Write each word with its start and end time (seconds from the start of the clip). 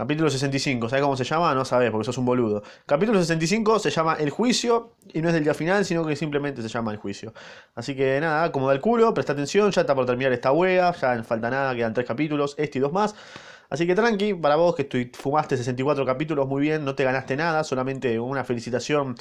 Capítulo 0.00 0.30
65, 0.30 0.88
¿sabes 0.88 1.02
cómo 1.02 1.14
se 1.14 1.24
llama? 1.24 1.54
No 1.54 1.62
sabes, 1.66 1.90
porque 1.90 2.06
sos 2.06 2.16
un 2.16 2.24
boludo. 2.24 2.62
Capítulo 2.86 3.20
65 3.20 3.78
se 3.80 3.90
llama 3.90 4.14
El 4.14 4.30
Juicio 4.30 4.94
y 5.12 5.20
no 5.20 5.28
es 5.28 5.34
del 5.34 5.44
día 5.44 5.52
final, 5.52 5.84
sino 5.84 6.06
que 6.06 6.16
simplemente 6.16 6.62
se 6.62 6.68
llama 6.68 6.90
El 6.90 6.96
Juicio. 6.96 7.34
Así 7.74 7.94
que 7.94 8.18
nada, 8.18 8.50
como 8.50 8.66
da 8.66 8.72
el 8.72 8.80
culo, 8.80 9.12
presta 9.12 9.34
atención, 9.34 9.70
ya 9.70 9.82
está 9.82 9.94
por 9.94 10.06
terminar 10.06 10.32
esta 10.32 10.52
wea, 10.52 10.94
ya 10.94 11.14
no 11.16 11.22
falta 11.22 11.50
nada, 11.50 11.74
quedan 11.74 11.92
tres 11.92 12.06
capítulos, 12.06 12.54
este 12.56 12.78
y 12.78 12.80
dos 12.80 12.94
más. 12.94 13.14
Así 13.68 13.86
que 13.86 13.94
tranqui, 13.94 14.32
para 14.32 14.56
vos 14.56 14.74
que 14.74 14.82
estoy, 14.82 15.12
fumaste 15.14 15.58
64 15.58 16.06
capítulos, 16.06 16.48
muy 16.48 16.62
bien, 16.62 16.82
no 16.82 16.94
te 16.94 17.04
ganaste 17.04 17.36
nada, 17.36 17.62
solamente 17.62 18.18
una 18.18 18.42
felicitación. 18.42 19.16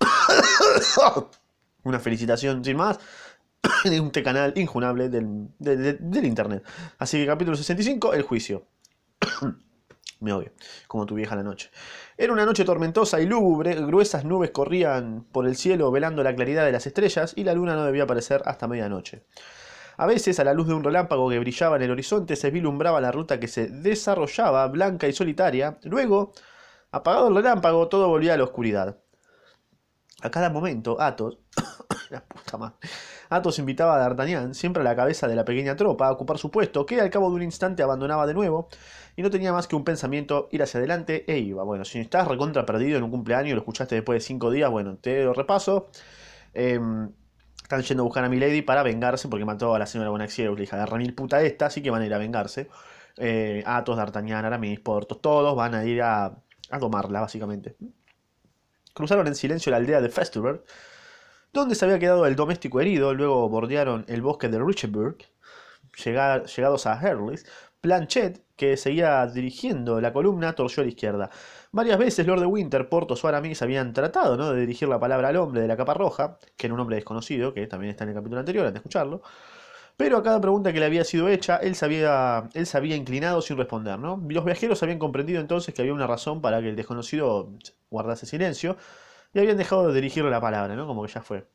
una 1.84 1.98
felicitación 1.98 2.64
sin 2.64 2.78
más 2.78 2.98
de 3.84 4.00
un 4.00 4.08
canal 4.08 4.54
injunable 4.56 5.10
del 5.10 6.24
internet. 6.24 6.64
Así 6.98 7.18
que 7.18 7.26
capítulo 7.26 7.54
65, 7.54 8.14
El 8.14 8.22
Juicio. 8.22 8.66
Me 10.22 10.32
odio, 10.32 10.52
como 10.86 11.04
tu 11.04 11.16
vieja 11.16 11.34
la 11.34 11.42
noche. 11.42 11.70
Era 12.16 12.32
una 12.32 12.46
noche 12.46 12.64
tormentosa 12.64 13.20
y 13.20 13.26
lúgubre, 13.26 13.74
gruesas 13.74 14.24
nubes 14.24 14.52
corrían 14.52 15.24
por 15.32 15.48
el 15.48 15.56
cielo 15.56 15.90
velando 15.90 16.22
la 16.22 16.32
claridad 16.34 16.64
de 16.64 16.70
las 16.70 16.86
estrellas 16.86 17.32
y 17.34 17.42
la 17.42 17.54
luna 17.54 17.74
no 17.74 17.84
debía 17.84 18.04
aparecer 18.04 18.40
hasta 18.44 18.68
medianoche. 18.68 19.24
A 19.96 20.06
veces, 20.06 20.38
a 20.38 20.44
la 20.44 20.54
luz 20.54 20.68
de 20.68 20.74
un 20.74 20.84
relámpago 20.84 21.28
que 21.28 21.40
brillaba 21.40 21.74
en 21.76 21.82
el 21.82 21.90
horizonte, 21.90 22.36
se 22.36 22.52
vislumbraba 22.52 23.00
la 23.00 23.10
ruta 23.10 23.40
que 23.40 23.48
se 23.48 23.66
desarrollaba, 23.66 24.68
blanca 24.68 25.08
y 25.08 25.12
solitaria. 25.12 25.78
Luego, 25.82 26.32
apagado 26.92 27.26
el 27.28 27.34
relámpago, 27.34 27.88
todo 27.88 28.08
volvía 28.08 28.34
a 28.34 28.36
la 28.36 28.44
oscuridad. 28.44 28.98
A 30.22 30.30
cada 30.30 30.50
momento, 30.50 31.00
Athos, 31.00 31.38
la 32.12 32.24
puta 32.24 32.58
madre, 32.58 32.76
invitaba 33.58 33.96
a 33.96 33.98
D'Artagnan, 33.98 34.54
siempre 34.54 34.82
a 34.82 34.84
la 34.84 34.94
cabeza 34.94 35.26
de 35.26 35.34
la 35.34 35.44
pequeña 35.44 35.76
tropa, 35.76 36.06
a 36.06 36.12
ocupar 36.12 36.38
su 36.38 36.50
puesto, 36.50 36.86
que 36.86 37.00
al 37.00 37.10
cabo 37.10 37.28
de 37.30 37.36
un 37.36 37.42
instante 37.42 37.82
abandonaba 37.82 38.26
de 38.26 38.34
nuevo, 38.34 38.68
y 39.16 39.22
no 39.22 39.30
tenía 39.30 39.52
más 39.52 39.66
que 39.66 39.76
un 39.76 39.84
pensamiento, 39.84 40.48
ir 40.52 40.62
hacia 40.62 40.78
adelante 40.78 41.24
e 41.26 41.38
iba. 41.38 41.64
Bueno, 41.64 41.84
si 41.84 41.98
estás 42.00 42.28
recontra 42.28 42.64
perdido 42.64 42.98
en 42.98 43.04
un 43.04 43.10
cumpleaños, 43.10 43.54
lo 43.54 43.60
escuchaste 43.60 43.94
después 43.96 44.22
de 44.22 44.26
cinco 44.26 44.50
días, 44.50 44.70
bueno, 44.70 44.96
te 44.96 45.24
lo 45.24 45.34
repaso. 45.34 45.90
Em, 46.54 47.10
están 47.62 47.82
yendo 47.82 48.02
a 48.02 48.04
buscar 48.04 48.24
a 48.24 48.28
Milady 48.28 48.62
para 48.62 48.82
vengarse 48.82 49.28
porque 49.28 49.44
mató 49.44 49.74
a 49.74 49.78
la 49.78 49.86
señora 49.86 50.10
Bonacieux, 50.10 50.56
la 50.56 50.62
hija 50.62 50.76
de 50.76 50.86
Ramil 50.86 51.14
puta 51.14 51.42
esta, 51.42 51.66
así 51.66 51.82
que 51.82 51.90
van 51.90 52.02
a 52.02 52.06
ir 52.06 52.14
a 52.14 52.18
vengarse. 52.18 52.68
Eh, 53.16 53.62
Athos, 53.66 53.96
D'Artagnan, 53.96 54.44
Aramis, 54.44 54.80
Portos, 54.80 55.20
todos 55.20 55.54
van 55.56 55.74
a 55.74 55.84
ir 55.84 56.02
a, 56.02 56.26
a 56.70 56.78
tomarla, 56.78 57.20
básicamente. 57.20 57.76
Cruzaron 58.94 59.26
en 59.26 59.34
silencio 59.34 59.70
la 59.70 59.78
aldea 59.78 60.00
de 60.00 60.08
Festival, 60.10 60.62
donde 61.52 61.74
se 61.74 61.84
había 61.84 61.98
quedado 61.98 62.26
el 62.26 62.36
doméstico 62.36 62.80
herido, 62.80 63.14
luego 63.14 63.48
bordearon 63.48 64.04
el 64.08 64.22
bosque 64.22 64.48
de 64.48 64.58
Richburg, 64.58 65.18
llegados 66.04 66.86
a 66.86 67.00
Herlis, 67.00 67.46
Planchet, 67.80 68.42
que 68.56 68.76
seguía 68.76 69.26
dirigiendo 69.26 70.00
la 70.00 70.12
columna, 70.12 70.54
torció 70.54 70.82
a 70.82 70.84
la 70.84 70.90
izquierda. 70.90 71.30
Varias 71.72 71.98
veces 71.98 72.26
Lord 72.26 72.40
de 72.40 72.46
Winter, 72.46 72.88
Portos 72.88 73.24
o 73.24 73.28
Aramis 73.28 73.60
habían 73.60 73.92
tratado 73.92 74.36
¿no? 74.36 74.52
de 74.52 74.60
dirigir 74.60 74.88
la 74.88 75.00
palabra 75.00 75.28
al 75.28 75.36
hombre 75.36 75.62
de 75.62 75.68
la 75.68 75.76
capa 75.76 75.94
roja, 75.94 76.38
que 76.56 76.68
era 76.68 76.74
un 76.74 76.80
hombre 76.80 76.96
desconocido, 76.96 77.52
que 77.52 77.66
también 77.66 77.90
está 77.90 78.04
en 78.04 78.10
el 78.10 78.16
capítulo 78.16 78.38
anterior, 78.38 78.64
antes 78.66 78.74
de 78.74 78.78
escucharlo. 78.78 79.22
Pero 79.96 80.18
a 80.18 80.22
cada 80.22 80.40
pregunta 80.40 80.72
que 80.72 80.80
le 80.80 80.86
había 80.86 81.04
sido 81.04 81.28
hecha, 81.28 81.56
él 81.56 81.74
se 81.74 81.84
había, 81.84 82.48
él 82.54 82.66
se 82.66 82.76
había 82.76 82.96
inclinado 82.96 83.42
sin 83.42 83.56
responder. 83.56 83.98
¿no? 83.98 84.22
Los 84.28 84.44
viajeros 84.44 84.82
habían 84.82 84.98
comprendido 84.98 85.40
entonces 85.40 85.74
que 85.74 85.82
había 85.82 85.92
una 85.92 86.06
razón 86.06 86.40
para 86.40 86.60
que 86.62 86.68
el 86.70 86.76
desconocido 86.76 87.50
guardase 87.90 88.26
silencio, 88.26 88.76
y 89.32 89.38
habían 89.38 89.56
dejado 89.56 89.88
de 89.88 89.94
dirigirle 89.94 90.30
la 90.30 90.40
palabra, 90.40 90.74
¿no? 90.76 90.86
como 90.86 91.02
que 91.04 91.12
ya 91.12 91.22
fue. 91.22 91.46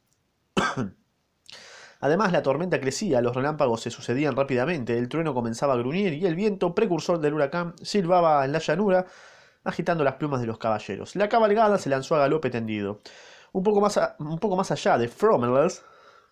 Además, 1.99 2.31
la 2.31 2.43
tormenta 2.43 2.79
crecía, 2.79 3.21
los 3.21 3.35
relámpagos 3.35 3.81
se 3.81 3.89
sucedían 3.89 4.35
rápidamente, 4.35 4.97
el 4.97 5.09
trueno 5.09 5.33
comenzaba 5.33 5.73
a 5.73 5.77
gruñir 5.77 6.13
y 6.13 6.25
el 6.25 6.35
viento, 6.35 6.75
precursor 6.75 7.19
del 7.19 7.33
huracán, 7.33 7.73
silbaba 7.81 8.45
en 8.45 8.51
la 8.51 8.59
llanura, 8.59 9.05
agitando 9.63 10.03
las 10.03 10.15
plumas 10.15 10.39
de 10.39 10.47
los 10.47 10.59
caballeros. 10.59 11.15
La 11.15 11.27
cabalgada 11.27 11.77
se 11.77 11.89
lanzó 11.89 12.15
a 12.15 12.19
galope 12.19 12.49
tendido. 12.49 12.99
Un 13.51 13.63
poco 13.63 13.81
más, 13.81 13.99
un 14.19 14.39
poco 14.39 14.55
más 14.55 14.71
allá 14.71 14.97
de 14.97 15.07
Fromelles, 15.07 15.83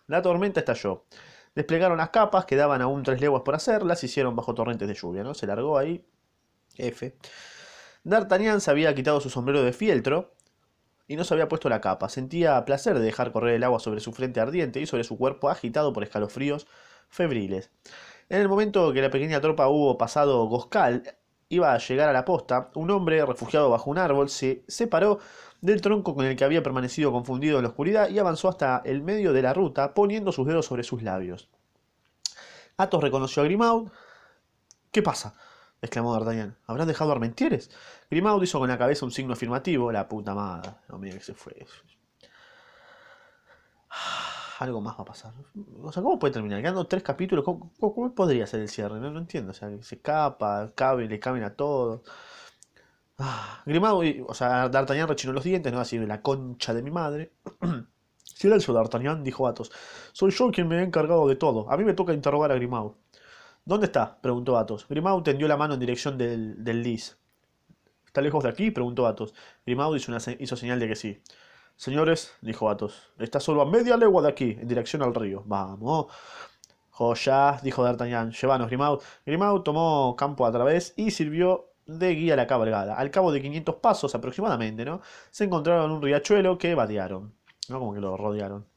la 0.08 0.22
tormenta 0.22 0.60
estalló. 0.60 1.06
Desplegaron 1.56 1.98
las 1.98 2.10
capas, 2.10 2.46
quedaban 2.46 2.82
aún 2.82 3.02
tres 3.04 3.20
leguas 3.22 3.42
por 3.44 3.56
hacerlas, 3.56 4.04
hicieron 4.04 4.36
bajo 4.36 4.54
torrentes 4.54 4.88
de 4.88 4.94
lluvia, 4.94 5.24
¿no? 5.24 5.34
Se 5.34 5.48
largó 5.48 5.78
ahí. 5.78 6.06
F. 6.78 7.16
D'Artagnan 8.04 8.62
se 8.62 8.70
había 8.70 8.94
quitado 8.94 9.20
su 9.22 9.30
sombrero 9.30 9.64
de 9.64 9.74
fieltro, 9.74 10.35
y 11.08 11.16
no 11.16 11.24
se 11.24 11.34
había 11.34 11.48
puesto 11.48 11.70
la 11.70 11.82
capa. 11.82 12.10
Sentía 12.10 12.64
placer 12.66 12.98
de 12.98 13.06
dejar 13.06 13.32
correr 13.32 13.56
el 13.56 13.64
agua 13.64 13.80
sobre 13.80 14.00
su 14.00 14.12
frente 14.12 14.40
ardiente 14.40 14.80
y 14.82 14.86
sobre 14.86 15.04
su 15.04 15.18
cuerpo 15.18 15.50
agitado 15.50 15.94
por 15.94 16.04
escalofríos 16.04 16.68
febriles. 17.10 17.70
En 18.30 18.42
el 18.42 18.50
momento 18.50 18.92
que 18.94 19.02
la 19.02 19.12
pequeña 19.12 19.42
tropa 19.42 19.68
hubo 19.68 19.98
pasado 19.98 20.46
Goscal, 20.46 21.04
iba 21.50 21.74
a 21.74 21.78
llegar 21.78 22.10
a 22.10 22.14
la 22.14 22.26
posta, 22.26 22.72
un 22.74 22.90
hombre 22.92 23.24
refugiado 23.26 23.70
bajo 23.70 23.90
un 23.90 24.00
árbol 24.00 24.30
se 24.30 24.64
separó 24.68 25.20
del 25.62 25.82
tronco 25.82 26.16
con 26.16 26.26
el 26.26 26.36
que 26.36 26.44
había 26.44 26.64
permanecido 26.64 27.12
confundido 27.12 27.58
en 27.58 27.64
la 27.64 27.70
oscuridad 27.70 28.10
y 28.10 28.20
avanzó 28.20 28.50
hasta 28.50 28.82
el 28.86 29.02
medio 29.02 29.32
de 29.34 29.42
la 29.42 29.54
ruta, 29.54 29.94
poniendo 29.94 30.32
sus 30.32 30.48
dedos 30.48 30.66
sobre 30.66 30.84
sus 30.84 31.04
labios. 31.04 31.50
Athos 32.78 33.02
reconoció 33.02 33.42
a 33.42 33.46
Grimaud. 33.46 33.90
¿Qué 34.92 35.02
pasa? 35.02 35.36
Exclamó 35.82 36.14
D'Artagnan. 36.14 36.58
¿Habrán 36.68 36.88
dejado 36.88 37.12
Armentieres? 37.12 37.70
Grimaud 38.10 38.42
hizo 38.44 38.60
con 38.60 38.70
la 38.70 38.78
cabeza 38.78 39.06
un 39.06 39.12
signo 39.12 39.34
afirmativo. 39.34 39.92
La 39.92 40.08
puta 40.08 40.34
madre. 40.34 40.72
No, 40.90 40.98
mira 40.98 41.16
que 41.16 41.24
se 41.24 41.34
fue. 41.34 41.66
Algo 44.60 44.82
más 44.82 44.98
va 44.98 45.02
a 45.02 45.06
pasar. 45.06 45.34
O 45.84 45.92
sea, 45.92 46.02
¿cómo 46.02 46.18
puede 46.18 46.34
terminar? 46.34 46.62
Quedando 46.62 46.88
tres 46.88 47.04
capítulos. 47.04 47.44
¿Cómo, 47.44 48.16
podría 48.16 48.48
ser 48.48 48.62
el 48.62 48.70
cierre? 48.70 49.00
No, 49.00 49.18
entiendo. 49.18 49.52
O 49.52 49.54
sea, 49.54 49.70
se 49.82 49.96
escapa, 49.96 50.72
cabe, 50.76 51.08
le 51.08 51.20
caben 51.20 51.44
a 51.44 51.54
todos. 51.54 52.02
Ah, 53.18 53.62
Grimaud, 53.66 54.26
o 54.28 54.34
sea, 54.34 54.68
D'Artagnan 54.70 55.08
rechinó 55.08 55.32
los 55.34 55.44
dientes, 55.44 55.72
no 55.72 55.78
va 55.78 55.84
a 55.84 55.86
decir 55.86 56.02
la 56.08 56.22
concha 56.22 56.74
de 56.74 56.82
mi 56.84 56.92
madre. 56.92 57.34
Silencio, 58.24 58.74
D'Artagnan, 58.74 59.24
dijo 59.24 59.48
Athos. 59.48 59.72
Soy 60.12 60.32
yo 60.32 60.52
quien 60.52 60.68
me 60.68 60.80
he 60.80 60.84
encargado 60.84 61.28
de 61.28 61.36
todo. 61.36 61.72
A 61.72 61.78
mí 61.78 61.86
me 61.86 61.94
toca 61.94 62.14
interrogar 62.14 62.52
a 62.52 62.56
Grimaud. 62.56 62.94
¿Dónde 63.66 63.88
está? 63.88 64.22
preguntó 64.22 64.58
Athos. 64.58 64.88
Grimaud 64.88 65.24
tendió 65.24 65.48
la 65.48 65.58
mano 65.58 65.74
en 65.74 65.80
dirección 65.80 66.20
del, 66.20 66.64
del 66.64 66.84
lis. 66.84 67.18
¿Está 68.06 68.22
lejos 68.22 68.44
de 68.44 68.50
aquí? 68.50 68.70
preguntó 68.70 69.08
Athos. 69.08 69.34
Grimaud 69.66 69.96
hizo, 69.96 70.16
hizo 70.40 70.56
señal 70.56 70.80
de 70.80 70.88
que 70.88 70.96
sí. 70.96 71.22
Señores, 71.76 72.36
dijo 72.42 72.70
Athos, 72.70 73.12
está 73.18 73.40
solo 73.40 73.62
a 73.62 73.66
media 73.66 73.98
legua 73.98 74.22
de 74.22 74.30
aquí, 74.30 74.52
en 74.52 74.68
dirección 74.68 75.02
al 75.02 75.16
río. 75.16 75.44
Vamos. 75.48 76.06
Joya, 76.92 77.60
dijo 77.64 77.84
D'Artagnan, 77.84 78.32
llévanos, 78.32 78.68
Grimaud. 78.68 79.02
Grimaud 79.26 79.62
tomó 79.62 80.16
campo 80.16 80.46
a 80.46 80.52
través 80.52 80.94
y 80.96 81.10
sirvió 81.10 81.72
de 81.88 82.14
guía 82.14 82.36
a 82.36 82.38
la 82.38 82.48
cabalgada. 82.48 82.96
Al 82.96 83.10
cabo 83.10 83.32
de 83.32 83.42
500 83.42 83.76
pasos 83.78 84.14
aproximadamente, 84.14 84.86
¿no? 84.86 85.02
Se 85.32 85.44
encontraron 85.44 85.92
un 85.92 86.02
riachuelo 86.04 86.58
que 86.60 86.76
vadearon. 86.76 87.34
¿No? 87.68 87.80
Como 87.80 87.96
que 87.96 88.00
lo 88.00 88.16
rodearon. 88.16 88.68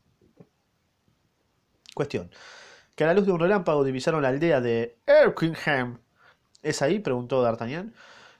Cuestión 1.94 2.30
que 2.98 3.04
a 3.04 3.06
la 3.06 3.14
luz 3.14 3.26
de 3.26 3.30
un 3.30 3.38
relámpago 3.38 3.84
divisaron 3.84 4.22
la 4.22 4.28
aldea 4.30 4.60
de 4.60 4.98
Erkingham. 5.06 6.00
¿Es 6.62 6.82
ahí? 6.82 6.98
preguntó 6.98 7.40
D'Artagnan. 7.40 7.94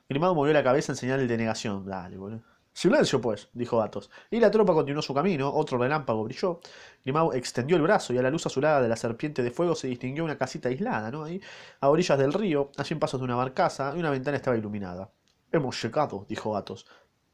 Grimaud 0.09 0.35
movió 0.35 0.53
la 0.53 0.65
cabeza 0.65 0.91
en 0.91 0.97
señal 0.97 1.29
de 1.29 1.37
negación. 1.37 1.87
Dale, 1.87 2.17
boludo. 2.17 2.43
Silencio, 2.73 3.21
pues, 3.21 3.51
dijo 3.53 3.81
Athos. 3.81 4.11
Y 4.33 4.41
la 4.41 4.51
tropa 4.51 4.75
continuó 4.75 5.01
su 5.01 5.15
camino, 5.15 5.55
otro 5.55 5.79
relámpago 5.79 6.25
brilló. 6.25 6.59
Grimaud 7.05 7.37
extendió 7.37 7.77
el 7.77 7.83
brazo 7.83 8.13
y 8.13 8.19
a 8.19 8.23
la 8.23 8.31
luz 8.31 8.47
azulada 8.47 8.83
de 8.83 8.89
la 8.89 8.97
serpiente 8.97 9.45
de 9.45 9.53
fuego 9.53 9.77
se 9.77 9.87
distinguió 9.87 10.25
una 10.25 10.37
casita 10.37 10.69
aislada, 10.69 11.13
¿no? 11.13 11.23
Ahí, 11.23 11.41
a 11.81 11.89
orillas 11.89 12.19
del 12.19 12.33
río, 12.33 12.73
a 12.79 12.83
cien 12.83 12.99
pasos 12.99 13.21
de 13.21 13.25
una 13.27 13.37
barcaza, 13.37 13.93
y 13.95 14.01
una 14.01 14.11
ventana 14.11 14.39
estaba 14.39 14.57
iluminada. 14.57 15.13
Hemos 15.53 15.81
llegado, 15.81 16.27
dijo 16.29 16.57
Athos. 16.57 16.85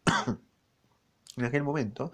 En 1.36 1.44
aquel 1.44 1.62
momento, 1.62 2.12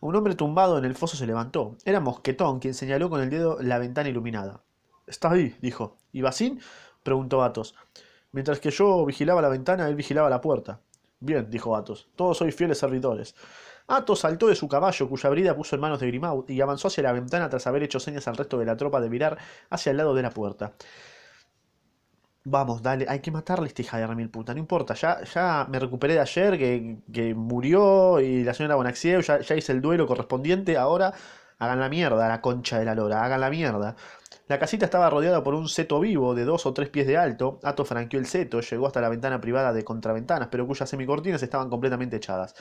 un 0.00 0.14
hombre 0.14 0.34
tumbado 0.34 0.78
en 0.78 0.84
el 0.84 0.94
foso 0.94 1.16
se 1.16 1.26
levantó. 1.26 1.76
Era 1.84 2.00
Mosquetón 2.00 2.60
quien 2.60 2.74
señaló 2.74 3.10
con 3.10 3.20
el 3.20 3.30
dedo 3.30 3.58
la 3.60 3.78
ventana 3.78 4.08
iluminada. 4.08 4.62
Está 5.06 5.32
ahí, 5.32 5.56
dijo. 5.60 5.96
¿Y 6.12 6.22
Basín? 6.22 6.60
preguntó 7.02 7.42
Athos. 7.42 7.74
Mientras 8.32 8.60
que 8.60 8.70
yo 8.70 9.04
vigilaba 9.04 9.42
la 9.42 9.48
ventana, 9.48 9.88
él 9.88 9.96
vigilaba 9.96 10.30
la 10.30 10.40
puerta. 10.40 10.80
Bien, 11.18 11.50
dijo 11.50 11.76
Athos. 11.76 12.08
Todos 12.14 12.38
sois 12.38 12.54
fieles 12.54 12.78
servidores. 12.78 13.34
Athos 13.88 14.20
saltó 14.20 14.46
de 14.46 14.54
su 14.54 14.68
caballo, 14.68 15.08
cuya 15.08 15.28
brida 15.30 15.56
puso 15.56 15.74
en 15.74 15.80
manos 15.80 15.98
de 15.98 16.06
Grimaud, 16.06 16.48
y 16.48 16.60
avanzó 16.60 16.88
hacia 16.88 17.02
la 17.02 17.12
ventana 17.12 17.48
tras 17.48 17.66
haber 17.66 17.82
hecho 17.82 17.98
señas 17.98 18.28
al 18.28 18.36
resto 18.36 18.56
de 18.56 18.64
la 18.64 18.76
tropa 18.76 19.00
de 19.00 19.10
mirar 19.10 19.36
hacia 19.68 19.90
el 19.90 19.96
lado 19.96 20.14
de 20.14 20.22
la 20.22 20.30
puerta. 20.30 20.74
Vamos, 22.44 22.82
dale, 22.82 23.04
hay 23.08 23.20
que 23.20 23.30
matarle 23.30 23.68
a 23.68 23.80
hija 23.82 23.98
de 23.98 24.06
remil 24.06 24.30
puta, 24.30 24.54
no 24.54 24.60
importa, 24.60 24.94
ya, 24.94 25.22
ya 25.24 25.66
me 25.68 25.78
recuperé 25.78 26.14
de 26.14 26.20
ayer 26.20 26.58
que, 26.58 26.96
que 27.12 27.34
murió 27.34 28.18
y 28.18 28.44
la 28.44 28.54
señora 28.54 28.76
Bonacieux, 28.76 29.26
ya, 29.26 29.40
ya 29.40 29.56
hice 29.56 29.72
el 29.72 29.82
duelo 29.82 30.06
correspondiente, 30.06 30.78
ahora 30.78 31.12
Hagan 31.60 31.78
la 31.80 31.90
mierda, 31.90 32.26
la 32.26 32.40
concha 32.40 32.78
de 32.78 32.86
la 32.86 32.94
lora, 32.94 33.22
hagan 33.22 33.40
la 33.42 33.50
mierda. 33.50 33.94
La 34.48 34.58
casita 34.58 34.86
estaba 34.86 35.10
rodeada 35.10 35.42
por 35.44 35.54
un 35.54 35.68
seto 35.68 36.00
vivo 36.00 36.34
de 36.34 36.44
dos 36.46 36.64
o 36.64 36.72
tres 36.72 36.88
pies 36.88 37.06
de 37.06 37.18
alto. 37.18 37.60
Atos 37.62 37.86
franqueó 37.86 38.18
el 38.18 38.24
seto, 38.26 38.62
llegó 38.62 38.86
hasta 38.86 39.02
la 39.02 39.10
ventana 39.10 39.40
privada 39.42 39.72
de 39.74 39.84
contraventanas, 39.84 40.48
pero 40.50 40.66
cuyas 40.66 40.88
semicortinas 40.88 41.42
estaban 41.42 41.68
completamente 41.68 42.16
echadas. 42.16 42.54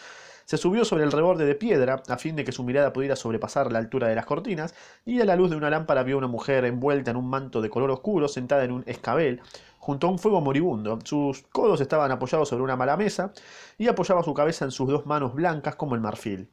Se 0.50 0.58
subió 0.58 0.84
sobre 0.84 1.04
el 1.04 1.12
reborde 1.12 1.46
de 1.46 1.54
piedra, 1.54 2.02
a 2.08 2.18
fin 2.18 2.36
de 2.36 2.44
que 2.44 2.52
su 2.52 2.64
mirada 2.64 2.92
pudiera 2.92 3.16
sobrepasar 3.16 3.72
la 3.72 3.78
altura 3.78 4.08
de 4.08 4.16
las 4.16 4.26
cortinas, 4.26 4.74
y 5.06 5.22
a 5.22 5.26
la 5.26 5.36
luz 5.36 5.52
de 5.52 5.56
una 5.56 5.70
lámpara 5.70 6.02
vio 6.02 6.18
una 6.18 6.26
mujer 6.26 6.66
envuelta 6.66 7.12
en 7.12 7.18
un 7.18 7.30
manto 7.30 7.62
de 7.62 7.70
color 7.70 7.92
oscuro, 7.92 8.28
sentada 8.28 8.64
en 8.64 8.72
un 8.72 8.84
escabel, 8.88 9.42
junto 9.78 10.08
a 10.08 10.10
un 10.10 10.18
fuego 10.18 10.42
moribundo. 10.42 10.98
Sus 11.04 11.44
codos 11.52 11.82
estaban 11.82 12.12
apoyados 12.12 12.50
sobre 12.50 12.64
una 12.64 12.76
mala 12.76 12.98
mesa, 12.98 13.32
y 13.78 13.90
apoyaba 13.90 14.24
su 14.24 14.34
cabeza 14.34 14.66
en 14.66 14.72
sus 14.72 14.90
dos 14.90 15.06
manos 15.06 15.36
blancas 15.36 15.76
como 15.76 15.94
el 15.94 16.02
marfil. 16.02 16.50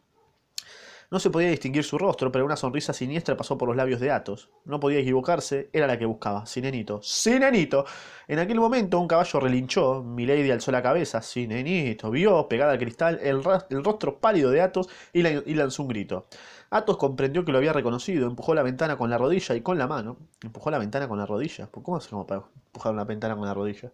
No 1.10 1.20
se 1.20 1.30
podía 1.30 1.50
distinguir 1.50 1.84
su 1.84 1.98
rostro, 1.98 2.32
pero 2.32 2.44
una 2.44 2.56
sonrisa 2.56 2.92
siniestra 2.92 3.36
pasó 3.36 3.56
por 3.56 3.68
los 3.68 3.76
labios 3.76 4.00
de 4.00 4.10
Athos. 4.10 4.50
No 4.64 4.80
podía 4.80 4.98
equivocarse, 4.98 5.70
era 5.72 5.86
la 5.86 5.98
que 5.98 6.04
buscaba. 6.04 6.46
Sinenito. 6.46 7.00
¡Sinenito! 7.02 7.84
En 8.26 8.40
aquel 8.40 8.58
momento 8.58 8.98
un 8.98 9.06
caballo 9.06 9.38
relinchó, 9.38 10.02
Milady 10.02 10.50
alzó 10.50 10.72
la 10.72 10.82
cabeza. 10.82 11.22
Sinenito. 11.22 12.10
Vio, 12.10 12.48
pegada 12.48 12.72
al 12.72 12.78
cristal, 12.78 13.20
el, 13.22 13.44
rostro 13.44 14.18
pálido 14.18 14.50
de 14.50 14.60
Athos 14.62 14.88
y, 15.12 15.22
lanzó 15.54 15.82
un 15.82 15.88
grito. 15.88 16.26
Athos 16.70 16.96
comprendió 16.96 17.44
que 17.44 17.52
lo 17.52 17.58
había 17.58 17.72
reconocido, 17.72 18.26
empujó 18.26 18.54
la 18.54 18.64
ventana 18.64 18.96
con 18.96 19.08
la 19.08 19.18
rodilla 19.18 19.54
y 19.54 19.60
con 19.60 19.78
la 19.78 19.86
mano. 19.86 20.16
Empujó 20.42 20.70
la 20.70 20.78
ventana 20.78 21.06
con 21.06 21.18
la 21.18 21.26
rodilla. 21.26 21.68
¿Cómo 21.68 22.00
se 22.00 22.10
llama 22.10 22.26
para 22.26 22.42
empujar 22.66 22.92
una 22.92 23.04
ventana 23.04 23.36
con 23.36 23.46
la 23.46 23.54
rodilla? 23.54 23.92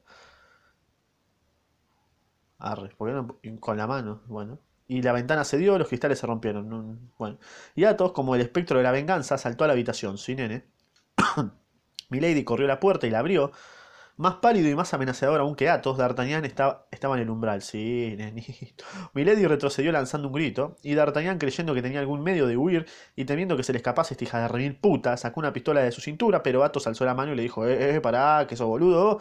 Arre, 2.59 2.89
¿por 2.97 3.09
qué 3.09 3.15
no? 3.15 3.61
Con 3.61 3.77
la 3.77 3.87
mano, 3.87 4.23
bueno 4.27 4.72
y 4.93 5.01
la 5.01 5.13
ventana 5.13 5.45
se 5.45 5.57
dio, 5.57 5.79
los 5.79 5.89
cristales 5.89 6.19
se 6.19 6.27
rompieron. 6.27 7.11
Bueno. 7.19 7.39
Y 7.75 7.85
Athos, 7.85 8.13
como 8.13 8.35
el 8.35 8.43
espectro 8.43 8.77
de 8.77 8.85
la 8.85 8.93
venganza, 8.93 9.39
saltó 9.39 9.65
a 9.65 9.67
la 9.67 9.73
habitación. 9.73 10.19
Sí, 10.19 10.35
nene. 10.35 10.67
Milady 12.11 12.45
corrió 12.45 12.67
a 12.67 12.69
la 12.69 12.81
puerta 12.81 13.07
y 13.07 13.11
la 13.11 13.21
abrió. 13.21 13.53
Más 14.19 14.35
pálido 14.37 14.69
y 14.69 14.75
más 14.75 14.93
amenazador 14.93 15.41
aún 15.41 15.57
que 15.57 15.71
Athos, 15.71 15.97
D'Artagnan 15.97 16.45
estaba, 16.45 16.87
estaba 16.91 17.17
en 17.17 17.23
el 17.23 17.31
umbral. 17.31 17.63
Sí, 17.63 18.15
nenito. 18.19 18.85
Milady 19.15 19.47
retrocedió 19.47 19.91
lanzando 19.93 20.29
un 20.29 20.35
grito, 20.35 20.77
y 20.83 20.95
D'Artagnan, 20.95 21.39
creyendo 21.39 21.73
que 21.73 21.81
tenía 21.81 22.01
algún 22.01 22.23
medio 22.23 22.47
de 22.47 22.59
huir 22.59 22.85
y 23.17 23.25
temiendo 23.25 23.57
que 23.57 23.63
se 23.63 23.73
le 23.73 23.79
escapase 23.79 24.13
esta 24.13 24.25
hija 24.25 24.41
de 24.41 24.49
remil 24.49 24.77
puta, 24.77 25.17
sacó 25.17 25.41
una 25.41 25.55
pistola 25.55 25.81
de 25.81 25.91
su 25.91 26.03
cintura, 26.03 26.43
pero 26.43 26.63
Athos 26.63 26.87
alzó 26.87 27.07
la 27.07 27.15
mano 27.15 27.33
y 27.33 27.37
le 27.37 27.43
dijo: 27.43 27.67
Eh, 27.67 27.97
eh, 27.97 28.01
pará, 28.03 28.47
que 28.47 28.57
sos 28.57 28.67
boludo. 28.69 29.21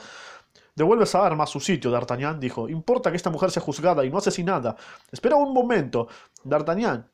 Devuelve 0.81 1.03
esa 1.03 1.23
arma 1.23 1.43
a 1.43 1.47
su 1.47 1.59
sitio, 1.59 1.91
D'Artagnan, 1.91 2.39
dijo. 2.39 2.67
Importa 2.67 3.11
que 3.11 3.15
esta 3.15 3.29
mujer 3.29 3.51
sea 3.51 3.61
juzgada 3.61 4.03
y 4.03 4.09
no 4.09 4.17
asesinada. 4.17 4.75
Espera 5.11 5.35
un 5.35 5.53
momento, 5.53 6.07
D'Artagnan, 6.43 7.07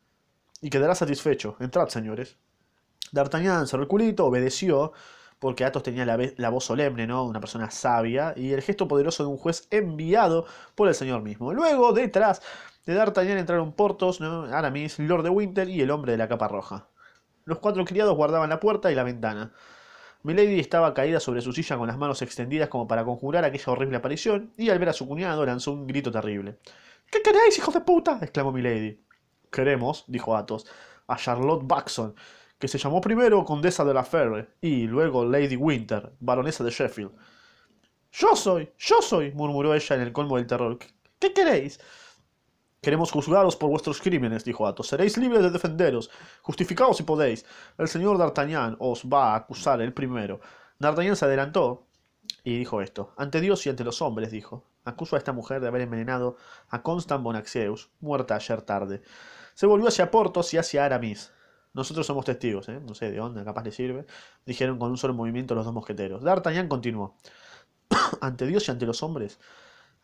y 0.61 0.69
quedará 0.69 0.95
satisfecho. 0.95 1.57
Entrad, 1.59 1.89
señores. 1.89 2.37
D'Artagnan 3.11 3.67
cerró 3.67 3.83
el 3.83 3.89
culito, 3.89 4.25
obedeció, 4.25 4.93
porque 5.37 5.65
Athos 5.65 5.83
tenía 5.83 6.05
la, 6.05 6.49
voz 6.49 6.63
solemne, 6.63 7.05
¿no? 7.07 7.25
Una 7.25 7.41
persona 7.41 7.69
sabia, 7.69 8.33
y 8.37 8.53
el 8.53 8.61
gesto 8.61 8.87
poderoso 8.87 9.23
de 9.23 9.31
un 9.31 9.37
juez 9.37 9.67
enviado 9.69 10.45
por 10.73 10.87
el 10.87 10.95
señor 10.95 11.21
mismo. 11.21 11.51
Luego, 11.51 11.91
detrás 11.91 12.41
de 12.85 12.93
D'Artagnan 12.93 13.37
entraron 13.37 13.73
Portos. 13.73 14.21
Aramis, 14.21 14.97
Lord 14.97 15.23
de 15.23 15.29
Winter 15.29 15.67
y 15.67 15.81
el 15.81 15.91
hombre 15.91 16.13
de 16.13 16.19
la 16.19 16.29
capa 16.29 16.47
roja. 16.47 16.87
Los 17.43 17.59
cuatro 17.59 17.83
criados 17.83 18.15
guardaban 18.15 18.49
la 18.49 18.61
puerta 18.61 18.93
y 18.93 18.95
la 18.95 19.03
ventana. 19.03 19.51
Milady 20.23 20.59
estaba 20.59 20.93
caída 20.93 21.19
sobre 21.19 21.41
su 21.41 21.53
silla 21.53 21.77
con 21.77 21.87
las 21.87 21.97
manos 21.97 22.21
extendidas 22.21 22.69
como 22.69 22.87
para 22.87 23.05
conjurar 23.05 23.45
aquella 23.45 23.71
horrible 23.71 23.97
aparición, 23.97 24.53
y 24.57 24.69
al 24.69 24.79
ver 24.79 24.89
a 24.89 24.93
su 24.93 25.07
cuñado 25.07 25.45
lanzó 25.45 25.71
un 25.71 25.87
grito 25.87 26.11
terrible. 26.11 26.57
¿Qué 27.11 27.21
queréis, 27.21 27.57
hijos 27.57 27.73
de 27.73 27.81
puta? 27.81 28.19
exclamó 28.21 28.51
Milady. 28.51 28.99
Queremos, 29.51 30.03
dijo 30.07 30.35
Athos, 30.35 30.65
a 31.07 31.15
Charlotte 31.15 31.65
Baxon, 31.65 32.15
que 32.59 32.67
se 32.67 32.77
llamó 32.77 32.99
primero 33.01 33.45
Condesa 33.45 33.85
de 33.85 33.93
la 33.93 34.03
Ferre 34.03 34.49
y 34.61 34.87
luego 34.87 35.23
Lady 35.23 35.55
Winter, 35.55 36.11
baronesa 36.19 36.63
de 36.63 36.71
Sheffield. 36.71 37.11
Yo 38.11 38.35
soy, 38.35 38.71
yo 38.77 39.01
soy, 39.01 39.31
murmuró 39.31 39.73
ella 39.73 39.95
en 39.95 40.01
el 40.01 40.11
colmo 40.11 40.37
del 40.37 40.47
terror. 40.47 40.77
¿Qué 41.19 41.33
queréis? 41.33 41.79
Queremos 42.81 43.11
juzgaros 43.11 43.55
por 43.55 43.69
vuestros 43.69 43.99
crímenes, 44.01 44.45
dijo 44.45 44.67
Athos. 44.67 44.87
Seréis 44.87 45.17
libres 45.17 45.41
de 45.41 45.49
defenderos. 45.49 46.09
Justificaos 46.41 46.97
si 46.97 47.03
podéis. 47.03 47.45
El 47.77 47.87
señor 47.87 48.17
D'Artagnan 48.17 48.77
os 48.79 49.03
va 49.03 49.33
a 49.33 49.35
acusar 49.35 49.81
el 49.81 49.93
primero. 49.93 50.39
D'Artagnan 50.79 51.15
se 51.15 51.25
adelantó 51.25 51.87
y 52.43 52.57
dijo 52.57 52.81
esto. 52.81 53.13
Ante 53.17 53.41
Dios 53.41 53.65
y 53.65 53.69
ante 53.69 53.83
los 53.83 54.01
hombres, 54.01 54.31
dijo. 54.31 54.63
Acuso 54.85 55.15
a 55.15 55.19
esta 55.19 55.33
mujer 55.33 55.59
de 55.59 55.67
haber 55.67 55.81
envenenado 55.81 56.37
a 56.69 56.83
Constant 56.83 57.23
Bonaxeus, 57.23 57.89
muerta 57.99 58.35
ayer 58.35 58.61
tarde. 58.61 59.01
Se 59.53 59.65
volvió 59.65 59.87
hacia 59.87 60.11
Portos 60.11 60.53
y 60.53 60.57
hacia 60.57 60.85
Aramis. 60.85 61.31
Nosotros 61.73 62.07
somos 62.07 62.25
testigos, 62.25 62.69
¿eh? 62.69 62.79
No 62.79 62.93
sé 62.93 63.11
de 63.11 63.17
dónde, 63.17 63.43
capaz 63.43 63.63
le 63.63 63.71
sirve. 63.71 64.05
Dijeron 64.45 64.79
con 64.79 64.91
un 64.91 64.97
solo 64.97 65.13
movimiento 65.13 65.55
los 65.55 65.65
dos 65.65 65.73
mosqueteros. 65.73 66.23
D'Artagnan 66.23 66.67
continuó. 66.67 67.15
ante 68.21 68.45
Dios 68.45 68.67
y 68.67 68.71
ante 68.71 68.85
los 68.85 69.03
hombres, 69.03 69.39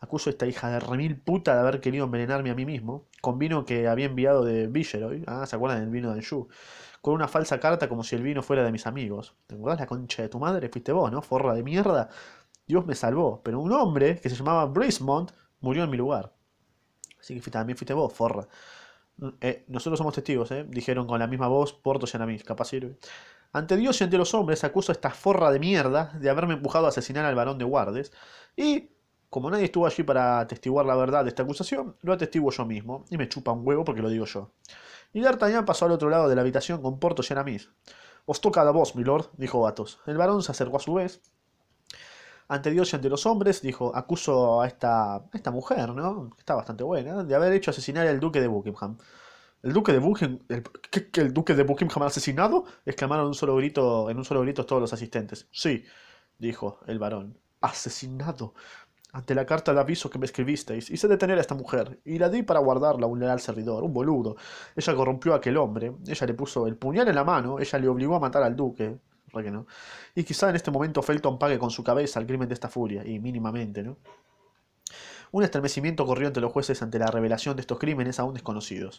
Acuso 0.04 0.28
a 0.28 0.32
esta 0.32 0.46
hija 0.46 0.68
de 0.68 0.80
remil 0.80 1.18
puta 1.18 1.54
de 1.54 1.60
haber 1.60 1.80
querido 1.80 2.04
envenenarme 2.04 2.50
a 2.50 2.54
mí 2.54 2.66
mismo, 2.66 3.08
con 3.22 3.38
vino 3.38 3.64
que 3.64 3.88
había 3.88 4.04
enviado 4.04 4.44
de 4.44 4.66
Viceroy, 4.66 5.24
ah, 5.26 5.46
¿se 5.46 5.56
acuerdan 5.56 5.80
del 5.80 5.88
vino 5.88 6.10
de 6.10 6.16
Anjou? 6.16 6.48
Con 7.00 7.14
una 7.14 7.26
falsa 7.26 7.58
carta 7.58 7.88
como 7.88 8.04
si 8.04 8.14
el 8.14 8.22
vino 8.22 8.42
fuera 8.42 8.62
de 8.64 8.70
mis 8.70 8.86
amigos. 8.86 9.34
¿Te 9.46 9.54
acuerdas 9.54 9.80
la 9.80 9.86
concha 9.86 10.22
de 10.22 10.28
tu 10.28 10.38
madre? 10.38 10.68
Fuiste 10.68 10.92
vos, 10.92 11.10
¿no? 11.10 11.22
Forra 11.22 11.54
de 11.54 11.62
mierda. 11.62 12.10
Dios 12.66 12.84
me 12.84 12.94
salvó, 12.94 13.42
pero 13.42 13.60
un 13.60 13.72
hombre 13.72 14.20
que 14.20 14.28
se 14.28 14.36
llamaba 14.36 14.66
Brismont 14.66 15.32
murió 15.60 15.84
en 15.84 15.90
mi 15.90 15.96
lugar. 15.96 16.34
Así 17.18 17.40
que 17.40 17.50
también 17.50 17.78
fuiste 17.78 17.94
vos, 17.94 18.12
forra. 18.12 18.46
Eh, 19.40 19.64
nosotros 19.68 19.96
somos 19.96 20.14
testigos, 20.14 20.50
¿eh? 20.50 20.66
Dijeron 20.68 21.06
con 21.06 21.18
la 21.18 21.26
misma 21.26 21.48
voz 21.48 21.72
Portos 21.72 22.12
y 22.12 22.18
Anamis, 22.18 22.44
capaz 22.44 22.66
sirve. 22.66 22.98
Ante 23.54 23.78
Dios 23.78 23.98
y 24.00 24.04
ante 24.04 24.18
los 24.18 24.34
hombres 24.34 24.64
acuso 24.64 24.92
a 24.92 24.94
esta 24.94 25.10
forra 25.10 25.50
de 25.50 25.60
mierda 25.60 26.12
de 26.20 26.28
haberme 26.28 26.54
empujado 26.54 26.84
a 26.84 26.88
asesinar 26.90 27.24
al 27.24 27.34
varón 27.34 27.56
de 27.56 27.64
Guardes 27.64 28.12
y 28.54 28.90
como 29.34 29.50
nadie 29.50 29.64
estuvo 29.64 29.84
allí 29.84 30.04
para 30.04 30.38
atestiguar 30.38 30.86
la 30.86 30.94
verdad 30.94 31.24
de 31.24 31.30
esta 31.30 31.42
acusación, 31.42 31.96
lo 32.02 32.12
atestiguo 32.12 32.52
yo 32.52 32.64
mismo, 32.64 33.04
y 33.10 33.18
me 33.18 33.28
chupa 33.28 33.50
un 33.50 33.66
huevo 33.66 33.84
porque 33.84 34.00
lo 34.00 34.08
digo 34.08 34.26
yo. 34.26 34.52
Y 35.12 35.22
D'Artagnan 35.22 35.64
pasó 35.64 35.86
al 35.86 35.90
otro 35.90 36.08
lado 36.08 36.28
de 36.28 36.36
la 36.36 36.42
habitación 36.42 36.80
con 36.80 37.00
Portos 37.00 37.28
y 37.28 37.32
Aramis. 37.32 37.68
Os 38.26 38.40
toca 38.40 38.60
a 38.60 38.70
vos, 38.70 38.94
milord, 38.94 39.26
dijo 39.36 39.66
Athos. 39.66 39.98
El 40.06 40.18
varón 40.18 40.44
se 40.44 40.52
acercó 40.52 40.76
a 40.76 40.80
su 40.80 40.94
vez. 40.94 41.20
Ante 42.46 42.70
Dios 42.70 42.92
y 42.92 42.94
ante 42.94 43.08
los 43.08 43.26
hombres, 43.26 43.60
dijo, 43.60 43.90
acuso 43.96 44.62
a 44.62 44.68
esta, 44.68 45.24
esta 45.32 45.50
mujer, 45.50 45.92
¿no? 45.92 46.30
Está 46.38 46.54
bastante 46.54 46.84
buena, 46.84 47.24
de 47.24 47.34
haber 47.34 47.54
hecho 47.54 47.72
asesinar 47.72 48.06
al 48.06 48.20
duque 48.20 48.40
de 48.40 48.46
Buckingham. 48.46 48.98
¿El 49.64 49.72
duque 49.72 49.90
de 49.90 49.98
Buckingham? 49.98 50.38
El, 50.48 50.62
¿qué, 50.92 51.10
el 51.20 51.34
duque 51.34 51.54
de 51.54 51.64
Buckingham 51.64 52.04
ha 52.04 52.06
asesinado? 52.06 52.66
exclamaron 52.86 53.26
un 53.26 53.34
solo 53.34 53.56
grito, 53.56 54.08
en 54.10 54.16
un 54.16 54.24
solo 54.24 54.42
grito 54.42 54.64
todos 54.64 54.80
los 54.80 54.92
asistentes. 54.92 55.48
Sí, 55.50 55.84
dijo 56.38 56.78
el 56.86 57.00
varón. 57.00 57.36
Asesinado 57.60 58.54
ante 59.14 59.32
la 59.36 59.46
carta 59.46 59.72
de 59.72 59.78
aviso 59.78 60.10
que 60.10 60.18
me 60.18 60.26
escribisteis, 60.26 60.90
hice 60.90 61.06
detener 61.06 61.38
a 61.38 61.40
esta 61.40 61.54
mujer, 61.54 62.00
y 62.04 62.18
la 62.18 62.28
di 62.28 62.42
para 62.42 62.58
guardarla 62.58 63.06
a 63.06 63.08
un 63.08 63.20
leal 63.20 63.40
servidor, 63.40 63.84
un 63.84 63.92
boludo. 63.92 64.34
Ella 64.74 64.94
corrompió 64.96 65.34
a 65.34 65.36
aquel 65.36 65.56
hombre, 65.56 65.94
ella 66.04 66.26
le 66.26 66.34
puso 66.34 66.66
el 66.66 66.76
puñal 66.76 67.06
en 67.06 67.14
la 67.14 67.22
mano, 67.22 67.60
ella 67.60 67.78
le 67.78 67.88
obligó 67.88 68.16
a 68.16 68.18
matar 68.18 68.42
al 68.42 68.56
duque, 68.56 68.98
que 69.32 69.50
no. 69.52 69.66
Y 70.16 70.24
quizá 70.24 70.50
en 70.50 70.56
este 70.56 70.72
momento 70.72 71.00
Felton 71.00 71.38
pague 71.38 71.60
con 71.60 71.70
su 71.70 71.84
cabeza 71.84 72.18
el 72.18 72.26
crimen 72.26 72.48
de 72.48 72.54
esta 72.54 72.68
furia, 72.68 73.06
y 73.06 73.20
mínimamente, 73.20 73.84
¿no? 73.84 73.98
Un 75.30 75.44
estremecimiento 75.44 76.04
corrió 76.06 76.26
entre 76.26 76.40
los 76.40 76.52
jueces 76.52 76.82
ante 76.82 76.98
la 76.98 77.06
revelación 77.06 77.54
de 77.54 77.60
estos 77.60 77.78
crímenes 77.78 78.18
aún 78.18 78.34
desconocidos. 78.34 78.98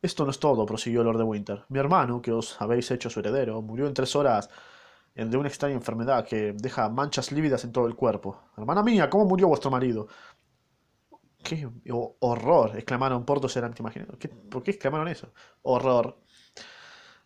Esto 0.00 0.24
no 0.24 0.30
es 0.30 0.38
todo, 0.38 0.64
prosiguió 0.64 1.04
Lord 1.04 1.18
de 1.18 1.24
Winter. 1.24 1.64
Mi 1.68 1.78
hermano, 1.78 2.22
que 2.22 2.32
os 2.32 2.58
habéis 2.58 2.90
hecho 2.90 3.10
su 3.10 3.20
heredero, 3.20 3.60
murió 3.60 3.86
en 3.86 3.92
tres 3.92 4.16
horas 4.16 4.48
de 5.26 5.36
una 5.36 5.48
extraña 5.48 5.74
enfermedad 5.74 6.24
que 6.24 6.52
deja 6.52 6.88
manchas 6.88 7.32
lívidas 7.32 7.64
en 7.64 7.72
todo 7.72 7.86
el 7.86 7.96
cuerpo. 7.96 8.50
Hermana 8.56 8.82
mía, 8.84 9.10
¿cómo 9.10 9.24
murió 9.24 9.48
vuestro 9.48 9.70
marido? 9.70 10.06
¡Qué 11.42 11.68
horror! 12.20 12.76
exclamaron 12.76 13.24
Portos 13.24 13.56
y 13.56 13.60
¿Qué, 14.18 14.28
¿Por 14.28 14.62
qué 14.62 14.70
exclamaron 14.70 15.08
eso? 15.08 15.32
Horror. 15.62 16.18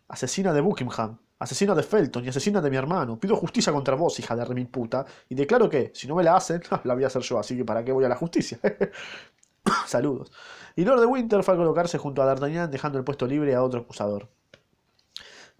Asesina 0.07 0.53
de 0.53 0.61
Buckingham, 0.61 1.19
asesina 1.39 1.75
de 1.75 1.83
Felton 1.83 2.25
y 2.25 2.29
asesina 2.29 2.61
de 2.61 2.69
mi 2.69 2.77
hermano. 2.77 3.19
Pido 3.19 3.35
justicia 3.35 3.71
contra 3.71 3.95
vos, 3.95 4.19
hija 4.19 4.35
de 4.35 4.45
remil 4.45 4.67
puta, 4.67 5.05
y 5.29 5.35
declaro 5.35 5.69
que, 5.69 5.91
si 5.93 6.07
no 6.07 6.15
me 6.15 6.23
la 6.23 6.35
hacen, 6.35 6.61
la 6.83 6.93
voy 6.95 7.03
a 7.03 7.07
hacer 7.07 7.21
yo, 7.21 7.37
así 7.39 7.55
que 7.57 7.65
¿para 7.65 7.83
qué 7.83 7.91
voy 7.91 8.05
a 8.05 8.09
la 8.09 8.15
justicia? 8.15 8.59
Saludos. 9.85 10.31
Y 10.75 10.83
Lord 10.83 11.01
de 11.01 11.05
Winter 11.05 11.43
fue 11.43 11.53
a 11.53 11.57
colocarse 11.57 11.97
junto 11.97 12.21
a 12.21 12.25
D'Artagnan, 12.25 12.71
dejando 12.71 12.97
el 12.97 13.03
puesto 13.03 13.27
libre 13.27 13.53
a 13.55 13.63
otro 13.63 13.81
acusador. 13.81 14.29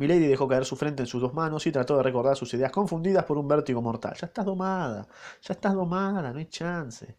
Milady 0.04 0.28
dejó 0.28 0.50
caer 0.50 0.66
su 0.66 0.76
frente 0.76 1.02
en 1.02 1.08
sus 1.08 1.22
dos 1.22 1.34
manos 1.34 1.66
y 1.66 1.72
trató 1.72 1.96
de 1.96 2.04
recordar 2.04 2.36
sus 2.36 2.54
ideas 2.54 2.72
confundidas 2.72 3.24
por 3.24 3.38
un 3.38 3.48
vértigo 3.48 3.82
mortal. 3.82 4.16
Ya 4.20 4.28
estás 4.28 4.46
domada, 4.46 5.08
ya 5.42 5.54
estás 5.54 5.74
domada, 5.74 6.34
no 6.34 6.40
hay 6.40 6.46
chance. 6.48 7.16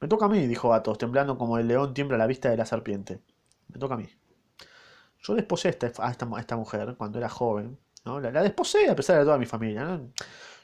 Me 0.00 0.08
toca 0.08 0.26
a 0.26 0.28
mí, 0.28 0.46
dijo 0.48 0.74
Athos, 0.74 0.98
temblando 0.98 1.38
como 1.38 1.56
el 1.58 1.68
león 1.68 1.94
tiembla 1.94 2.16
a 2.16 2.18
la 2.18 2.26
vista 2.26 2.50
de 2.50 2.56
la 2.56 2.66
serpiente. 2.66 3.20
Me 3.68 3.78
toca 3.78 3.94
a 3.94 3.96
mí. 3.96 4.08
Yo 5.20 5.34
desposé 5.34 5.68
a 5.68 6.10
esta, 6.10 6.56
mujer 6.56 6.94
cuando 6.98 7.18
era 7.18 7.28
joven. 7.28 7.78
¿no? 8.04 8.18
La, 8.18 8.42
desposé 8.42 8.90
a 8.90 8.96
pesar 8.96 9.18
de 9.18 9.24
toda 9.24 9.38
mi 9.38 9.46
familia. 9.46 10.00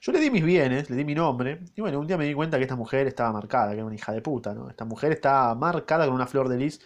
Yo 0.01 0.13
le 0.13 0.19
di 0.19 0.31
mis 0.31 0.43
bienes, 0.45 0.91
le 0.91 0.97
di 0.97 1.05
mi 1.05 1.15
nombre. 1.15 1.61
Y 1.77 1.81
bueno, 1.81 2.01
un 2.01 2.09
día 2.09 2.17
me 2.17 2.25
di 2.25 2.35
cuenta 2.35 2.57
que 2.57 2.65
esta 2.65 2.75
mujer 2.75 3.07
estaba 3.07 3.31
marcada, 3.33 3.71
que 3.71 3.77
era 3.77 3.85
una 3.85 3.95
hija 3.95 4.13
de 4.13 4.21
puta. 4.21 4.53
¿no? 4.53 4.69
Esta 4.69 4.85
mujer 4.85 5.13
estaba 5.13 5.55
marcada 5.55 6.07
con 6.07 6.15
una 6.15 6.27
flor 6.27 6.49
de 6.49 6.57
lis 6.57 6.81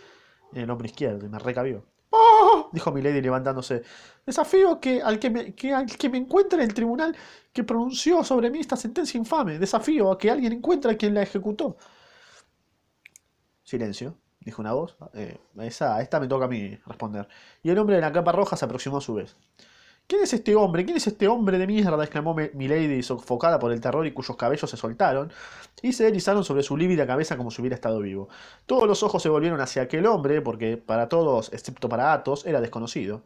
en 0.52 0.62
el 0.62 0.70
hombro 0.70 0.86
izquierdo 0.86 1.24
y 1.24 1.30
me 1.30 1.38
recabió. 1.38 1.82
¡Oh! 2.10 2.49
Dijo 2.72 2.92
Milady 2.92 3.20
levantándose. 3.20 3.82
Desafío 4.24 4.80
que 4.80 5.02
al 5.02 5.18
que, 5.18 5.30
me, 5.30 5.54
que 5.54 5.72
al 5.72 5.86
que 5.86 6.08
me 6.08 6.18
encuentre 6.18 6.62
en 6.62 6.68
el 6.68 6.74
tribunal 6.74 7.16
que 7.52 7.64
pronunció 7.64 8.22
sobre 8.24 8.50
mí 8.50 8.60
esta 8.60 8.76
sentencia 8.76 9.18
infame. 9.18 9.58
Desafío 9.58 10.12
a 10.12 10.18
que 10.18 10.30
alguien 10.30 10.52
encuentre 10.52 10.92
a 10.92 10.96
quien 10.96 11.14
la 11.14 11.22
ejecutó. 11.22 11.76
Silencio, 13.62 14.16
dijo 14.40 14.62
una 14.62 14.72
voz. 14.72 14.96
Eh, 15.14 15.38
esa, 15.60 16.00
esta 16.00 16.20
me 16.20 16.28
toca 16.28 16.46
a 16.46 16.48
mí 16.48 16.76
responder. 16.86 17.28
Y 17.62 17.70
el 17.70 17.78
hombre 17.78 17.96
de 17.96 18.02
la 18.02 18.12
capa 18.12 18.32
roja 18.32 18.56
se 18.56 18.64
aproximó 18.64 18.98
a 18.98 19.00
su 19.00 19.14
vez. 19.14 19.36
¿Quién 20.10 20.24
es 20.24 20.32
este 20.32 20.56
hombre? 20.56 20.84
¿Quién 20.84 20.96
es 20.96 21.06
este 21.06 21.28
hombre 21.28 21.56
de 21.56 21.68
mierda? 21.68 22.02
exclamó 22.02 22.34
Milady, 22.34 23.00
sofocada 23.00 23.60
por 23.60 23.70
el 23.70 23.80
terror 23.80 24.04
y 24.08 24.12
cuyos 24.12 24.36
cabellos 24.36 24.68
se 24.68 24.76
soltaron 24.76 25.32
y 25.82 25.92
se 25.92 26.02
deslizaron 26.02 26.42
sobre 26.42 26.64
su 26.64 26.76
lívida 26.76 27.06
cabeza 27.06 27.36
como 27.36 27.52
si 27.52 27.62
hubiera 27.62 27.76
estado 27.76 28.00
vivo. 28.00 28.28
Todos 28.66 28.88
los 28.88 29.04
ojos 29.04 29.22
se 29.22 29.28
volvieron 29.28 29.60
hacia 29.60 29.82
aquel 29.82 30.06
hombre, 30.06 30.42
porque 30.42 30.76
para 30.76 31.08
todos, 31.08 31.52
excepto 31.52 31.88
para 31.88 32.12
Athos, 32.12 32.44
era 32.44 32.60
desconocido. 32.60 33.22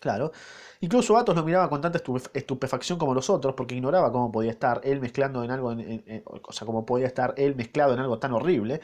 Claro. 0.00 0.32
Incluso 0.80 1.16
Athos 1.16 1.34
lo 1.34 1.44
miraba 1.44 1.70
con 1.70 1.80
tanta 1.80 1.98
estupefacción 2.34 2.98
como 2.98 3.14
los 3.14 3.30
otros, 3.30 3.54
porque 3.54 3.74
ignoraba 3.74 4.12
cómo 4.12 4.30
podía 4.30 4.50
estar 4.50 4.82
él 4.84 5.00
mezclando 5.00 5.42
en 5.44 5.50
algo, 5.50 5.74
o 6.46 6.52
sea, 6.52 6.66
cómo 6.66 6.84
podía 6.84 7.06
estar 7.06 7.32
él 7.38 7.56
mezclado 7.56 7.94
en 7.94 8.00
algo 8.00 8.18
tan 8.18 8.34
horrible 8.34 8.82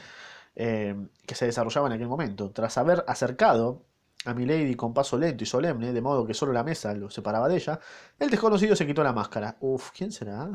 eh, 0.56 0.97
que 1.26 1.35
se 1.35 1.44
desarrollaba 1.44 1.88
en 1.88 1.92
aquel 1.92 2.08
momento. 2.08 2.52
Tras 2.52 2.78
haber 2.78 3.04
acercado 3.06 3.82
a 4.25 4.34
Milady 4.34 4.75
con 4.75 4.92
paso 4.92 5.16
lento 5.16 5.44
y 5.44 5.46
solemne, 5.46 5.92
de 5.92 6.00
modo 6.00 6.26
que 6.26 6.34
solo 6.34 6.52
la 6.52 6.64
mesa 6.64 6.92
lo 6.94 7.08
separaba 7.08 7.48
de 7.48 7.56
ella, 7.56 7.78
el 8.18 8.30
desconocido 8.30 8.75
se 8.75 8.87
quitó 8.87 9.02
la 9.02 9.12
máscara. 9.12 9.56
Uf, 9.60 9.90
¿quién 9.96 10.12
será? 10.12 10.48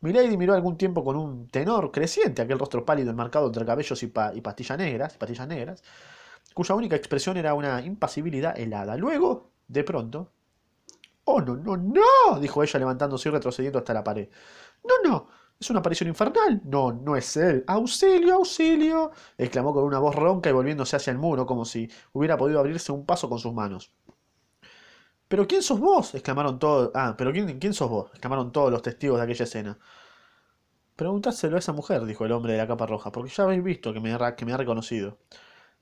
Milady 0.00 0.36
miró 0.36 0.54
algún 0.54 0.76
tiempo 0.76 1.04
con 1.04 1.16
un 1.16 1.48
tenor 1.48 1.90
creciente 1.90 2.42
aquel 2.42 2.58
rostro 2.58 2.84
pálido 2.84 3.10
enmarcado 3.10 3.46
entre 3.46 3.64
cabellos 3.64 4.02
y, 4.02 4.08
pastillas 4.08 4.78
negras, 4.78 5.16
pastillas 5.16 5.48
negras, 5.48 5.82
cuya 6.54 6.74
única 6.74 6.96
expresión 6.96 7.36
era 7.36 7.54
una 7.54 7.80
impasibilidad 7.82 8.58
helada. 8.58 8.96
Luego, 8.96 9.50
de 9.68 9.84
pronto, 9.84 10.30
¡Oh, 11.26 11.40
no, 11.40 11.56
no, 11.56 11.76
no! 11.76 12.38
dijo 12.40 12.62
ella 12.62 12.78
levantándose 12.78 13.28
y 13.28 13.32
retrocediendo 13.32 13.78
hasta 13.78 13.94
la 13.94 14.04
pared. 14.04 14.28
No, 14.84 15.08
no, 15.08 15.28
¿Es 15.60 15.70
una 15.70 15.80
aparición 15.80 16.08
infernal? 16.08 16.60
No, 16.64 16.92
no 16.92 17.16
es 17.16 17.36
él. 17.36 17.64
¡Auxilio, 17.66 18.34
auxilio! 18.34 19.12
exclamó 19.38 19.72
con 19.72 19.84
una 19.84 19.98
voz 19.98 20.14
ronca 20.14 20.50
y 20.50 20.52
volviéndose 20.52 20.96
hacia 20.96 21.10
el 21.10 21.18
muro, 21.18 21.46
como 21.46 21.64
si 21.64 21.90
hubiera 22.12 22.36
podido 22.36 22.60
abrirse 22.60 22.92
un 22.92 23.06
paso 23.06 23.28
con 23.28 23.38
sus 23.38 23.52
manos. 23.54 23.92
¿Pero 25.28 25.46
quién 25.46 25.62
sos 25.62 25.80
vos? 25.80 26.14
exclamaron 26.14 26.58
todos. 26.58 26.90
Ah, 26.94 27.14
¿pero 27.16 27.32
quién, 27.32 27.58
quién 27.58 27.74
sos 27.74 27.90
vos? 27.90 28.10
exclamaron 28.10 28.52
todos 28.52 28.70
los 28.70 28.82
testigos 28.82 29.18
de 29.18 29.24
aquella 29.24 29.44
escena. 29.44 29.78
Preguntáselo 30.96 31.56
a 31.56 31.58
esa 31.58 31.72
mujer, 31.72 32.04
dijo 32.04 32.24
el 32.24 32.32
hombre 32.32 32.52
de 32.52 32.58
la 32.58 32.66
capa 32.68 32.86
roja, 32.86 33.10
porque 33.10 33.30
ya 33.30 33.44
habéis 33.44 33.64
visto 33.64 33.92
que 33.92 34.00
me, 34.00 34.16
que 34.36 34.44
me 34.44 34.52
ha 34.52 34.56
reconocido. 34.56 35.18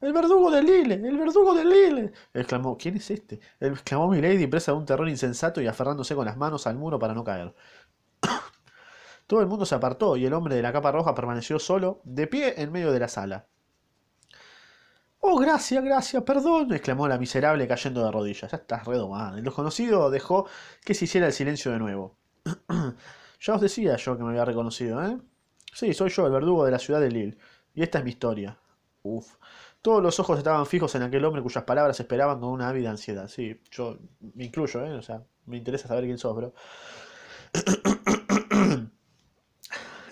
¡El 0.02 0.12
verdugo 0.12 0.50
de 0.50 0.62
Lille! 0.62 0.94
¡El 0.94 1.16
verdugo 1.16 1.54
de 1.54 1.64
Lille! 1.64 2.12
exclamó. 2.34 2.76
¿Quién 2.76 2.96
es 2.96 3.10
este? 3.10 3.38
exclamó 3.60 4.08
Milady, 4.08 4.48
presa 4.48 4.72
de 4.72 4.78
un 4.78 4.84
terror 4.84 5.08
insensato 5.08 5.60
y 5.60 5.68
aferrándose 5.68 6.16
con 6.16 6.24
las 6.24 6.36
manos 6.36 6.66
al 6.66 6.76
muro 6.76 6.98
para 6.98 7.14
no 7.14 7.22
caer. 7.22 7.54
Todo 9.32 9.40
el 9.40 9.46
mundo 9.46 9.64
se 9.64 9.74
apartó 9.74 10.14
y 10.18 10.26
el 10.26 10.34
hombre 10.34 10.56
de 10.56 10.60
la 10.60 10.74
capa 10.74 10.92
roja 10.92 11.14
permaneció 11.14 11.58
solo, 11.58 12.02
de 12.04 12.26
pie 12.26 12.52
en 12.58 12.70
medio 12.70 12.92
de 12.92 13.00
la 13.00 13.08
sala. 13.08 13.46
Oh, 15.20 15.38
gracias, 15.38 15.82
gracias, 15.82 16.22
perdón, 16.22 16.70
exclamó 16.74 17.08
la 17.08 17.16
miserable 17.16 17.66
cayendo 17.66 18.04
de 18.04 18.12
rodillas. 18.12 18.50
Ya 18.50 18.58
estás 18.58 18.84
redomado. 18.84 19.38
El 19.38 19.44
desconocido 19.44 20.10
dejó 20.10 20.46
que 20.84 20.92
se 20.92 21.06
hiciera 21.06 21.28
el 21.28 21.32
silencio 21.32 21.72
de 21.72 21.78
nuevo. 21.78 22.18
ya 23.40 23.54
os 23.54 23.60
decía 23.62 23.96
yo 23.96 24.18
que 24.18 24.22
me 24.22 24.32
había 24.32 24.44
reconocido, 24.44 25.02
¿eh? 25.02 25.16
Sí, 25.72 25.94
soy 25.94 26.10
yo, 26.10 26.26
el 26.26 26.32
verdugo 26.32 26.66
de 26.66 26.72
la 26.72 26.78
ciudad 26.78 27.00
de 27.00 27.10
Lille. 27.10 27.38
Y 27.72 27.82
esta 27.82 28.00
es 28.00 28.04
mi 28.04 28.10
historia. 28.10 28.58
Uf. 29.02 29.36
Todos 29.80 30.02
los 30.02 30.20
ojos 30.20 30.36
estaban 30.36 30.66
fijos 30.66 30.94
en 30.94 31.04
aquel 31.04 31.24
hombre 31.24 31.40
cuyas 31.40 31.64
palabras 31.64 31.98
esperaban 31.98 32.38
con 32.38 32.50
una 32.50 32.68
ávida 32.68 32.90
ansiedad. 32.90 33.28
Sí, 33.28 33.58
yo 33.70 33.98
me 34.34 34.44
incluyo, 34.44 34.84
¿eh? 34.84 34.92
O 34.92 35.00
sea, 35.00 35.22
me 35.46 35.56
interesa 35.56 35.88
saber 35.88 36.04
quién 36.04 36.18
sos, 36.18 36.36
bro. 36.36 36.52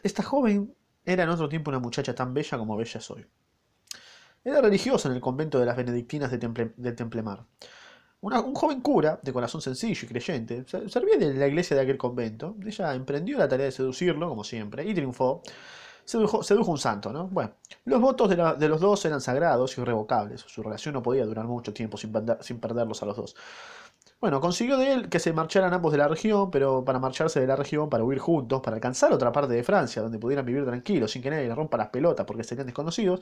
Esta 0.02 0.22
joven 0.22 0.74
era 1.04 1.24
en 1.24 1.28
otro 1.28 1.48
tiempo 1.48 1.70
una 1.70 1.78
muchacha 1.78 2.14
tan 2.14 2.34
bella 2.34 2.58
como 2.58 2.76
bella 2.76 3.00
soy. 3.00 3.26
Era 4.42 4.60
religiosa 4.60 5.08
en 5.08 5.14
el 5.14 5.20
convento 5.20 5.58
de 5.58 5.66
las 5.66 5.76
benedictinas 5.76 6.30
de, 6.30 6.92
Templemar. 6.92 7.44
un 8.20 8.54
joven 8.54 8.80
cura, 8.80 9.20
de 9.22 9.32
corazón 9.32 9.60
sencillo 9.60 10.06
y 10.06 10.08
creyente, 10.08 10.64
servía 10.66 11.18
de 11.18 11.34
la 11.34 11.46
iglesia 11.46 11.76
de 11.76 11.82
aquel 11.82 11.98
convento. 11.98 12.56
Ella 12.64 12.94
emprendió 12.94 13.36
la 13.36 13.48
tarea 13.48 13.66
de 13.66 13.72
seducirlo, 13.72 14.28
como 14.28 14.44
siempre, 14.44 14.84
y 14.88 14.94
triunfó. 14.94 15.42
Sedujo, 16.06 16.42
sedujo 16.42 16.70
un 16.72 16.78
santo, 16.78 17.12
¿no? 17.12 17.28
Bueno, 17.28 17.52
los 17.84 18.00
votos 18.00 18.30
de, 18.30 18.68
los 18.68 18.80
dos 18.80 19.04
eran 19.04 19.20
sagrados 19.20 19.76
y 19.76 19.82
irrevocables. 19.82 20.40
Su 20.40 20.62
relación 20.62 20.94
no 20.94 21.02
podía 21.02 21.24
durar 21.24 21.46
mucho 21.46 21.72
tiempo 21.72 21.98
sin 21.98 22.58
perderlos 22.60 23.02
a 23.02 23.06
los 23.06 23.16
dos. 23.16 23.36
Bueno, 24.20 24.40
consiguió 24.40 24.76
de 24.76 24.92
él 24.92 25.08
que 25.08 25.18
se 25.18 25.32
marcharan 25.32 25.72
ambos 25.72 25.92
de 25.92 25.98
la 25.98 26.06
región, 26.06 26.50
pero 26.50 26.84
para 26.84 26.98
marcharse 26.98 27.40
de 27.40 27.46
la 27.46 27.56
región, 27.56 27.88
para 27.88 28.04
huir 28.04 28.18
juntos, 28.18 28.60
para 28.60 28.76
alcanzar 28.76 29.12
otra 29.12 29.32
parte 29.32 29.54
de 29.54 29.62
Francia, 29.64 30.02
donde 30.02 30.18
pudieran 30.18 30.44
vivir 30.44 30.64
tranquilos, 30.66 31.10
sin 31.10 31.22
que 31.22 31.30
nadie 31.30 31.46
les 31.48 31.56
rompa 31.56 31.78
las 31.78 31.88
pelotas 31.88 32.26
porque 32.26 32.44
serían 32.44 32.66
desconocidos, 32.66 33.20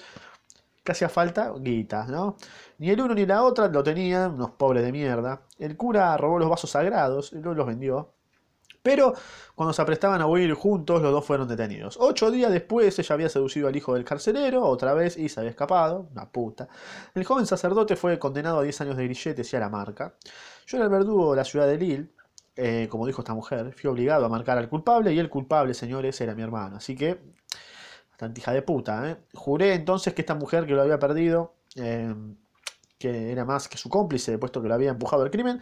que 0.84 0.92
hacía 0.92 1.08
falta 1.08 1.52
guitas, 1.60 2.08
¿no? 2.08 2.36
Ni 2.78 2.90
el 2.90 3.00
uno 3.00 3.14
ni 3.14 3.26
la 3.26 3.42
otra 3.44 3.68
lo 3.68 3.82
tenían, 3.84 4.34
unos 4.34 4.52
pobres 4.52 4.84
de 4.84 4.92
mierda. 4.92 5.42
El 5.58 5.76
cura 5.76 6.16
robó 6.16 6.38
los 6.38 6.50
vasos 6.50 6.70
sagrados, 6.70 7.32
y 7.32 7.36
luego 7.36 7.54
los 7.54 7.66
vendió. 7.68 8.14
Pero 8.82 9.14
cuando 9.54 9.72
se 9.72 9.82
aprestaban 9.82 10.20
a 10.20 10.26
huir 10.26 10.52
juntos, 10.54 11.02
los 11.02 11.12
dos 11.12 11.24
fueron 11.24 11.48
detenidos. 11.48 11.96
Ocho 12.00 12.30
días 12.30 12.50
después, 12.50 12.98
ella 12.98 13.14
había 13.14 13.28
seducido 13.28 13.68
al 13.68 13.76
hijo 13.76 13.94
del 13.94 14.04
carcelero, 14.04 14.64
otra 14.64 14.94
vez, 14.94 15.16
y 15.16 15.28
se 15.28 15.40
había 15.40 15.50
escapado. 15.50 16.08
Una 16.12 16.30
puta. 16.30 16.68
El 17.14 17.24
joven 17.24 17.46
sacerdote 17.46 17.96
fue 17.96 18.18
condenado 18.18 18.60
a 18.60 18.62
10 18.62 18.80
años 18.82 18.96
de 18.96 19.04
grilletes 19.04 19.52
y 19.52 19.56
a 19.56 19.60
la 19.60 19.68
marca. 19.68 20.14
Yo 20.66 20.76
era 20.76 20.84
el 20.84 20.90
verdugo 20.90 21.32
de 21.32 21.36
la 21.36 21.44
ciudad 21.44 21.66
de 21.66 21.76
Lille, 21.76 22.08
eh, 22.60 22.88
como 22.90 23.06
dijo 23.06 23.22
esta 23.22 23.34
mujer, 23.34 23.72
fui 23.72 23.88
obligado 23.88 24.26
a 24.26 24.28
marcar 24.28 24.58
al 24.58 24.68
culpable 24.68 25.12
y 25.12 25.18
el 25.20 25.30
culpable, 25.30 25.74
señores, 25.74 26.20
era 26.20 26.34
mi 26.34 26.42
hermano. 26.42 26.76
Así 26.76 26.96
que, 26.96 27.20
bastante 28.10 28.40
hija 28.40 28.52
de 28.52 28.62
puta. 28.62 29.08
¿eh? 29.10 29.16
Juré 29.32 29.74
entonces 29.74 30.12
que 30.12 30.22
esta 30.22 30.34
mujer 30.34 30.66
que 30.66 30.72
lo 30.74 30.82
había 30.82 30.98
perdido, 30.98 31.54
eh, 31.76 32.12
que 32.98 33.30
era 33.30 33.44
más 33.44 33.68
que 33.68 33.78
su 33.78 33.88
cómplice, 33.88 34.38
puesto 34.38 34.60
que 34.60 34.66
lo 34.66 34.74
había 34.74 34.90
empujado 34.90 35.22
al 35.22 35.30
crimen, 35.30 35.60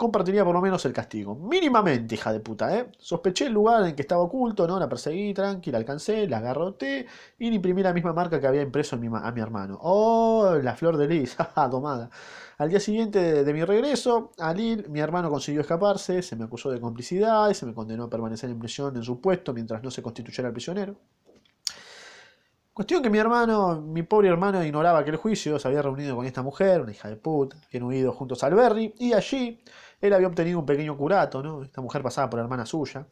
compartiría 0.00 0.44
por 0.46 0.54
lo 0.54 0.62
menos 0.62 0.82
el 0.86 0.94
castigo. 0.94 1.34
Mínimamente, 1.34 2.14
hija 2.14 2.32
de 2.32 2.40
puta, 2.40 2.74
¿eh? 2.74 2.90
Sospeché 2.98 3.46
el 3.46 3.52
lugar 3.52 3.86
en 3.86 3.94
que 3.94 4.00
estaba 4.00 4.22
oculto, 4.22 4.66
¿no? 4.66 4.78
La 4.78 4.88
perseguí, 4.88 5.34
tranquila, 5.34 5.76
alcancé, 5.76 6.26
la 6.26 6.38
agarroté 6.38 7.06
y 7.38 7.50
le 7.50 7.56
imprimí 7.56 7.82
la 7.82 7.92
misma 7.92 8.14
marca 8.14 8.40
que 8.40 8.46
había 8.46 8.62
impreso 8.62 8.96
a 8.96 8.98
mi 9.32 9.40
hermano. 9.42 9.78
¡Oh! 9.82 10.54
La 10.62 10.74
flor 10.74 10.96
de 10.96 11.06
lis, 11.06 11.36
tomada. 11.70 12.08
Al 12.56 12.70
día 12.70 12.80
siguiente 12.80 13.44
de, 13.44 13.52
mi 13.52 13.62
regreso 13.62 14.32
a 14.38 14.54
Lille, 14.54 14.88
mi 14.88 15.00
hermano 15.00 15.28
consiguió 15.30 15.60
escaparse, 15.60 16.22
se 16.22 16.34
me 16.34 16.44
acusó 16.44 16.70
de 16.70 16.80
complicidad 16.80 17.50
y 17.50 17.54
se 17.54 17.66
me 17.66 17.74
condenó 17.74 18.04
a 18.04 18.10
permanecer 18.10 18.48
en 18.48 18.58
prisión 18.58 18.96
en 18.96 19.02
su 19.02 19.20
puesto 19.20 19.52
mientras 19.52 19.82
no 19.82 19.90
se 19.90 20.02
constituyera 20.02 20.48
el 20.48 20.54
prisionero. 20.54 20.96
Cuestión 22.80 23.02
que 23.02 23.10
mi 23.10 23.18
hermano, 23.18 23.78
mi 23.78 24.02
pobre 24.04 24.30
hermano, 24.30 24.64
ignoraba 24.64 25.04
que 25.04 25.10
el 25.10 25.16
juicio 25.16 25.58
se 25.58 25.68
había 25.68 25.82
reunido 25.82 26.16
con 26.16 26.24
esta 26.24 26.40
mujer, 26.40 26.80
una 26.80 26.92
hija 26.92 27.10
de 27.10 27.16
puta, 27.16 27.54
han 27.74 27.82
huido 27.82 28.10
juntos 28.10 28.42
al 28.42 28.54
Berry, 28.54 28.94
y 28.98 29.12
allí 29.12 29.62
él 30.00 30.14
había 30.14 30.26
obtenido 30.26 30.58
un 30.58 30.64
pequeño 30.64 30.96
curato, 30.96 31.42
¿no? 31.42 31.62
Esta 31.62 31.82
mujer 31.82 32.02
pasaba 32.02 32.30
por 32.30 32.40
hermana 32.40 32.64
suya. 32.64 33.06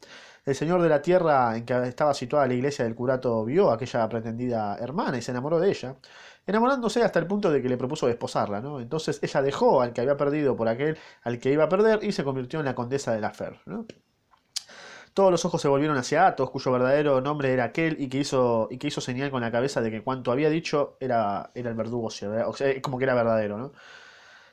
El 0.46 0.54
señor 0.54 0.80
de 0.80 0.88
la 0.88 1.02
tierra 1.02 1.54
en 1.54 1.66
que 1.66 1.86
estaba 1.86 2.14
situada 2.14 2.46
la 2.46 2.54
iglesia 2.54 2.86
del 2.86 2.94
curato 2.94 3.44
vio 3.44 3.70
a 3.70 3.74
aquella 3.74 4.08
pretendida 4.08 4.78
hermana 4.80 5.18
y 5.18 5.20
se 5.20 5.32
enamoró 5.32 5.60
de 5.60 5.68
ella, 5.68 5.96
enamorándose 6.46 7.02
hasta 7.02 7.18
el 7.18 7.26
punto 7.26 7.50
de 7.50 7.60
que 7.60 7.68
le 7.68 7.76
propuso 7.76 8.06
desposarla, 8.06 8.62
¿no? 8.62 8.80
Entonces 8.80 9.20
ella 9.22 9.42
dejó 9.42 9.82
al 9.82 9.92
que 9.92 10.00
había 10.00 10.16
perdido 10.16 10.56
por 10.56 10.68
aquel 10.68 10.96
al 11.24 11.38
que 11.38 11.52
iba 11.52 11.64
a 11.64 11.68
perder 11.68 12.02
y 12.02 12.12
se 12.12 12.24
convirtió 12.24 12.58
en 12.60 12.64
la 12.64 12.74
condesa 12.74 13.12
de 13.12 13.20
la 13.20 13.32
Fer, 13.32 13.60
¿no? 13.66 13.84
Todos 15.18 15.32
los 15.32 15.44
ojos 15.44 15.60
se 15.60 15.66
volvieron 15.66 15.96
hacia 15.96 16.28
Athos, 16.28 16.48
cuyo 16.48 16.70
verdadero 16.70 17.20
nombre 17.20 17.52
era 17.52 17.64
aquel 17.64 18.00
y 18.00 18.08
que 18.08 18.18
hizo, 18.18 18.68
y 18.70 18.78
que 18.78 18.86
hizo 18.86 19.00
señal 19.00 19.32
con 19.32 19.40
la 19.40 19.50
cabeza 19.50 19.80
de 19.80 19.90
que 19.90 20.00
cuanto 20.00 20.30
había 20.30 20.48
dicho 20.48 20.96
era, 21.00 21.50
era 21.56 21.70
el 21.70 21.74
verdugo, 21.74 22.06
o 22.06 22.10
sea, 22.10 22.30
como 22.80 22.98
que 22.98 23.04
era 23.04 23.16
verdadero, 23.16 23.58
¿no? 23.58 23.72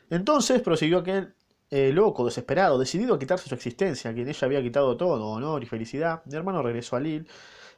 Entonces 0.10 0.64
prosiguió 0.64 0.98
aquel 0.98 1.36
eh, 1.70 1.92
loco, 1.94 2.26
desesperado, 2.26 2.80
decidido 2.80 3.14
a 3.14 3.20
quitarse 3.20 3.48
su 3.48 3.54
existencia, 3.54 4.10
a 4.10 4.16
quien 4.16 4.28
ella 4.28 4.44
había 4.44 4.60
quitado 4.64 4.98
todo, 4.98 5.28
honor 5.28 5.62
y 5.62 5.68
felicidad, 5.68 6.24
mi 6.26 6.36
hermano 6.36 6.64
regresó 6.64 6.96
a 6.96 7.00
Lille 7.00 7.28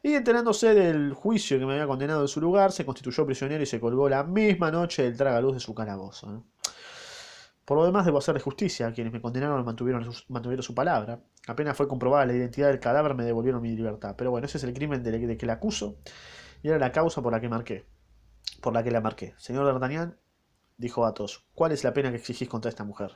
y 0.02 0.14
enterándose 0.14 0.74
del 0.74 1.12
juicio 1.14 1.60
que 1.60 1.66
me 1.66 1.74
había 1.74 1.88
condenado 1.88 2.22
en 2.22 2.30
su 2.30 2.40
lugar, 2.40 2.72
se 2.72 2.86
constituyó 2.86 3.26
prisionero 3.26 3.64
y 3.64 3.66
se 3.66 3.82
colgó 3.82 4.08
la 4.08 4.24
misma 4.24 4.72
noche 4.72 5.04
del 5.04 5.18
tragaluz 5.18 5.56
de 5.56 5.60
su 5.60 5.76
calabozo. 5.76 6.46
Por 7.68 7.78
lo 7.78 7.86
demás, 7.86 8.06
debo 8.06 8.20
hacerle 8.20 8.40
justicia. 8.40 8.94
Quienes 8.94 9.12
me 9.12 9.20
condenaron 9.20 9.66
mantuvieron 9.66 10.14
su, 10.14 10.24
mantuvieron 10.30 10.64
su 10.64 10.74
palabra. 10.74 11.20
Apenas 11.48 11.76
fue 11.76 11.86
comprobada 11.86 12.26
la 12.26 12.32
identidad 12.32 12.70
del 12.70 12.80
cadáver, 12.80 13.14
me 13.14 13.26
devolvieron 13.26 13.62
mi 13.62 13.76
libertad. 13.76 14.16
Pero 14.18 14.32
bueno, 14.32 14.48
ese 14.48 14.58
es 14.58 14.64
el 14.64 14.74
crimen 14.74 15.04
de, 15.04 15.12
de 15.20 15.38
que 15.38 15.46
la 15.46 15.54
acuso 15.54 15.98
y 16.64 16.70
era 16.70 16.80
la 16.80 16.94
causa 16.94 17.22
por 17.22 17.34
la 17.34 17.42
que 17.42 17.50
marqué. 17.50 17.86
Por 18.62 18.74
la 18.74 18.84
que 18.84 18.90
la 18.90 19.02
marqué. 19.02 19.34
Señor 19.38 19.66
D'Artagnan, 19.66 20.18
dijo 20.78 21.06
Athos, 21.06 21.46
¿cuál 21.54 21.74
es 21.74 21.84
la 21.84 21.92
pena 21.92 22.10
que 22.10 22.16
exigís 22.16 22.48
contra 22.48 22.70
esta 22.70 22.86
mujer? 22.86 23.12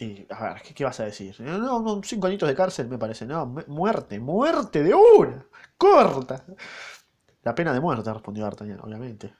Y, 0.00 0.26
a 0.28 0.54
ver, 0.54 0.62
¿qué, 0.74 0.82
vas 0.82 0.98
a 0.98 1.04
decir? 1.04 1.40
No, 1.40 1.80
no, 1.80 2.00
cinco 2.02 2.26
añitos 2.26 2.48
de 2.48 2.56
cárcel 2.56 2.88
me 2.88 2.98
parece. 2.98 3.24
No, 3.24 3.46
muerte, 3.68 4.18
muerte 4.18 4.82
de 4.82 4.94
una. 4.94 5.46
Corta. 5.78 6.44
La 7.44 7.54
pena 7.54 7.72
de 7.72 7.78
muerte, 7.78 8.12
respondió 8.12 8.42
D'Artagnan, 8.42 8.80
obviamente. 8.80 9.32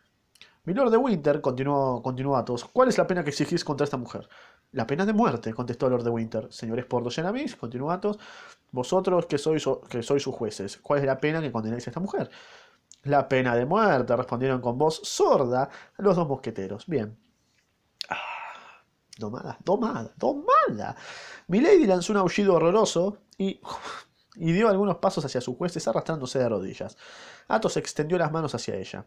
Milord 0.67 0.91
de 0.91 0.97
Winter, 0.97 1.41
continuó, 1.41 2.03
continuó 2.03 2.37
Athos, 2.37 2.65
¿cuál 2.65 2.89
es 2.89 2.99
la 2.99 3.07
pena 3.07 3.23
que 3.23 3.31
exigís 3.31 3.65
contra 3.65 3.85
esta 3.85 3.97
mujer? 3.97 4.29
La 4.73 4.85
pena 4.85 5.07
de 5.07 5.13
muerte, 5.13 5.55
contestó 5.55 5.89
Lord 5.89 6.03
de 6.03 6.11
Winter. 6.11 6.49
Señores 6.51 6.87
Aramis, 7.19 7.55
continuó 7.55 7.93
Athos, 7.93 8.19
vosotros 8.73 9.27
que 9.27 9.39
sois, 9.39 9.65
que 9.89 10.03
sois 10.03 10.25
sus 10.25 10.35
jueces, 10.35 10.79
¿cuál 10.79 10.99
es 11.01 11.07
la 11.07 11.19
pena 11.19 11.41
que 11.41 11.53
condenáis 11.53 11.87
a 11.87 11.91
esta 11.91 12.01
mujer? 12.01 12.29
La 13.05 13.29
pena 13.29 13.55
de 13.55 13.65
muerte, 13.65 14.17
respondieron 14.17 14.61
con 14.61 14.77
voz 14.77 15.01
sorda 15.05 15.71
los 15.99 16.17
dos 16.17 16.27
mosqueteros. 16.27 16.85
Bien. 16.89 17.17
Ah, 18.11 18.83
domada, 19.17 19.57
domada, 19.65 20.13
domada. 20.17 20.97
Milady 21.47 21.87
lanzó 21.87 22.13
un 22.13 22.19
aullido 22.19 22.55
horroroso 22.55 23.19
y, 23.39 23.61
y 24.35 24.51
dio 24.51 24.69
algunos 24.69 24.97
pasos 24.97 25.25
hacia 25.25 25.41
sus 25.41 25.57
jueces 25.57 25.87
arrastrándose 25.87 26.41
de 26.41 26.49
rodillas. 26.49 26.97
Athos 27.47 27.77
extendió 27.77 28.19
las 28.19 28.33
manos 28.33 28.53
hacia 28.57 28.75
ella. 28.75 29.07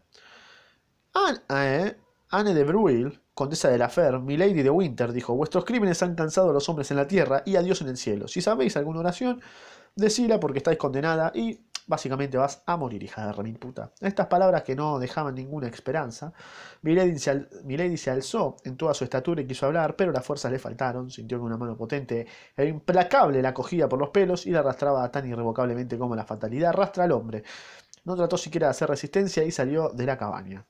Anne, 1.12 1.96
Anne 2.30 2.54
de 2.54 2.64
Bruil, 2.64 3.20
condesa 3.34 3.68
de 3.68 3.78
la 3.78 3.88
Fer, 3.88 4.18
Milady 4.18 4.62
de 4.62 4.70
Winter, 4.70 5.12
dijo, 5.12 5.34
vuestros 5.34 5.64
crímenes 5.64 6.02
han 6.02 6.14
cansado 6.14 6.50
a 6.50 6.52
los 6.52 6.68
hombres 6.68 6.90
en 6.90 6.96
la 6.96 7.08
tierra 7.08 7.42
y 7.44 7.56
a 7.56 7.62
Dios 7.62 7.80
en 7.82 7.88
el 7.88 7.96
cielo. 7.96 8.28
Si 8.28 8.40
sabéis 8.40 8.76
alguna 8.76 9.00
oración, 9.00 9.40
decila 9.96 10.38
porque 10.38 10.58
estáis 10.58 10.78
condenada 10.78 11.32
y 11.34 11.60
básicamente 11.86 12.38
vas 12.38 12.62
a 12.66 12.76
morir, 12.76 13.02
hija 13.02 13.26
de 13.26 13.32
remil 13.32 13.58
puta. 13.58 13.92
Estas 14.00 14.28
palabras 14.28 14.62
que 14.62 14.76
no 14.76 15.00
dejaban 15.00 15.34
ninguna 15.34 15.66
esperanza, 15.66 16.32
Milady 16.82 17.18
se, 17.18 17.96
se, 17.96 18.10
alzó 18.10 18.56
en 18.64 18.76
toda 18.76 18.94
su 18.94 19.02
estatura 19.02 19.42
y 19.42 19.46
quiso 19.46 19.66
hablar, 19.66 19.96
pero 19.96 20.12
las 20.12 20.24
fuerzas 20.24 20.52
le 20.52 20.60
faltaron, 20.60 21.10
sintió 21.10 21.38
que 21.38 21.44
una 21.44 21.56
mano 21.56 21.76
potente 21.76 22.26
e 22.56 22.66
implacable 22.66 23.42
la 23.42 23.52
cogía 23.52 23.88
por 23.88 23.98
los 23.98 24.10
pelos 24.10 24.46
y 24.46 24.52
la 24.52 24.60
arrastraba 24.60 25.10
tan 25.10 25.28
irrevocablemente 25.28 25.98
como 25.98 26.14
la 26.14 26.24
fatalidad 26.24 26.70
arrastra 26.70 27.04
al 27.04 27.12
hombre. 27.12 27.42
No 28.04 28.14
trató 28.14 28.38
siquiera 28.38 28.68
de 28.68 28.70
hacer 28.70 28.88
resistencia 28.88 29.42
y 29.42 29.50
salió 29.50 29.88
de 29.88 30.06
la 30.06 30.16
cabaña. 30.16 30.64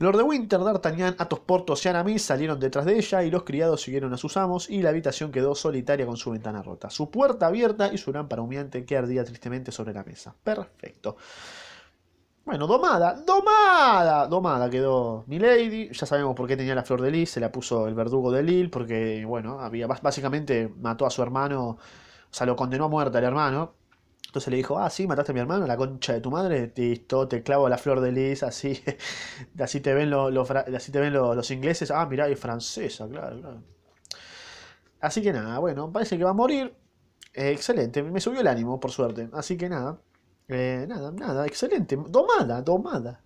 Lord 0.00 0.16
de 0.16 0.22
Winter, 0.22 0.60
D'Artagnan, 0.60 1.16
Athos, 1.18 1.40
Porthos 1.40 1.84
y 1.84 1.88
Aramis 1.88 2.22
salieron 2.22 2.60
detrás 2.60 2.84
de 2.84 2.96
ella 2.96 3.24
y 3.24 3.32
los 3.32 3.42
criados 3.42 3.82
siguieron 3.82 4.12
a 4.14 4.16
sus 4.16 4.36
amos 4.36 4.70
y 4.70 4.80
la 4.80 4.90
habitación 4.90 5.32
quedó 5.32 5.56
solitaria 5.56 6.06
con 6.06 6.16
su 6.16 6.30
ventana 6.30 6.62
rota, 6.62 6.88
su 6.88 7.10
puerta 7.10 7.48
abierta 7.48 7.92
y 7.92 7.98
su 7.98 8.12
lámpara 8.12 8.42
humeante 8.42 8.84
que 8.84 8.96
ardía 8.96 9.24
tristemente 9.24 9.72
sobre 9.72 9.92
la 9.92 10.04
mesa. 10.04 10.34
Perfecto. 10.44 11.16
Bueno, 12.44 12.68
domada, 12.68 13.12
domada, 13.26 14.26
domada 14.28 14.70
quedó 14.70 15.24
Milady. 15.26 15.90
Ya 15.92 16.06
sabemos 16.06 16.34
por 16.36 16.46
qué 16.46 16.56
tenía 16.56 16.74
la 16.76 16.84
flor 16.84 17.02
de 17.02 17.10
lis, 17.10 17.30
se 17.32 17.40
la 17.40 17.50
puso 17.50 17.88
el 17.88 17.94
verdugo 17.94 18.30
de 18.30 18.42
Lille, 18.42 18.70
porque, 18.70 19.24
bueno, 19.26 19.60
había 19.60 19.86
básicamente 19.86 20.72
mató 20.80 21.06
a 21.06 21.10
su 21.10 21.22
hermano, 21.22 21.70
o 21.70 21.78
sea, 22.30 22.46
lo 22.46 22.56
condenó 22.56 22.84
a 22.84 22.88
muerte 22.88 23.18
al 23.18 23.24
hermano, 23.24 23.74
entonces 24.38 24.50
le 24.52 24.56
dijo, 24.58 24.78
ah, 24.78 24.88
sí, 24.88 25.06
mataste 25.06 25.32
a 25.32 25.34
mi 25.34 25.40
hermano, 25.40 25.66
la 25.66 25.76
concha 25.76 26.12
de 26.12 26.20
tu 26.20 26.30
madre, 26.30 26.72
listo, 26.76 27.26
te 27.26 27.42
clavo 27.42 27.68
la 27.68 27.76
flor 27.76 28.00
de 28.00 28.12
lis, 28.12 28.42
así, 28.44 28.80
así 29.58 29.80
te 29.80 29.92
ven, 29.94 30.10
los, 30.10 30.50
así 30.50 30.92
te 30.92 31.00
ven 31.00 31.12
los, 31.12 31.50
ingleses, 31.50 31.90
ah, 31.90 32.06
mirá, 32.06 32.28
es 32.28 32.38
francesa, 32.38 33.08
claro, 33.08 33.40
claro. 33.40 33.62
Así 35.00 35.22
que 35.22 35.32
nada, 35.32 35.58
bueno, 35.58 35.90
parece 35.92 36.18
que 36.18 36.24
va 36.24 36.30
a 36.30 36.34
morir. 36.34 36.74
Excelente, 37.34 38.02
me 38.02 38.20
subió 38.20 38.40
el 38.40 38.46
ánimo, 38.48 38.80
por 38.80 38.90
suerte. 38.90 39.28
Así 39.32 39.56
que 39.56 39.68
nada, 39.68 40.00
eh, 40.48 40.86
nada, 40.88 41.12
nada, 41.12 41.46
excelente. 41.46 41.96
Domada, 42.08 42.62
domada. 42.62 43.22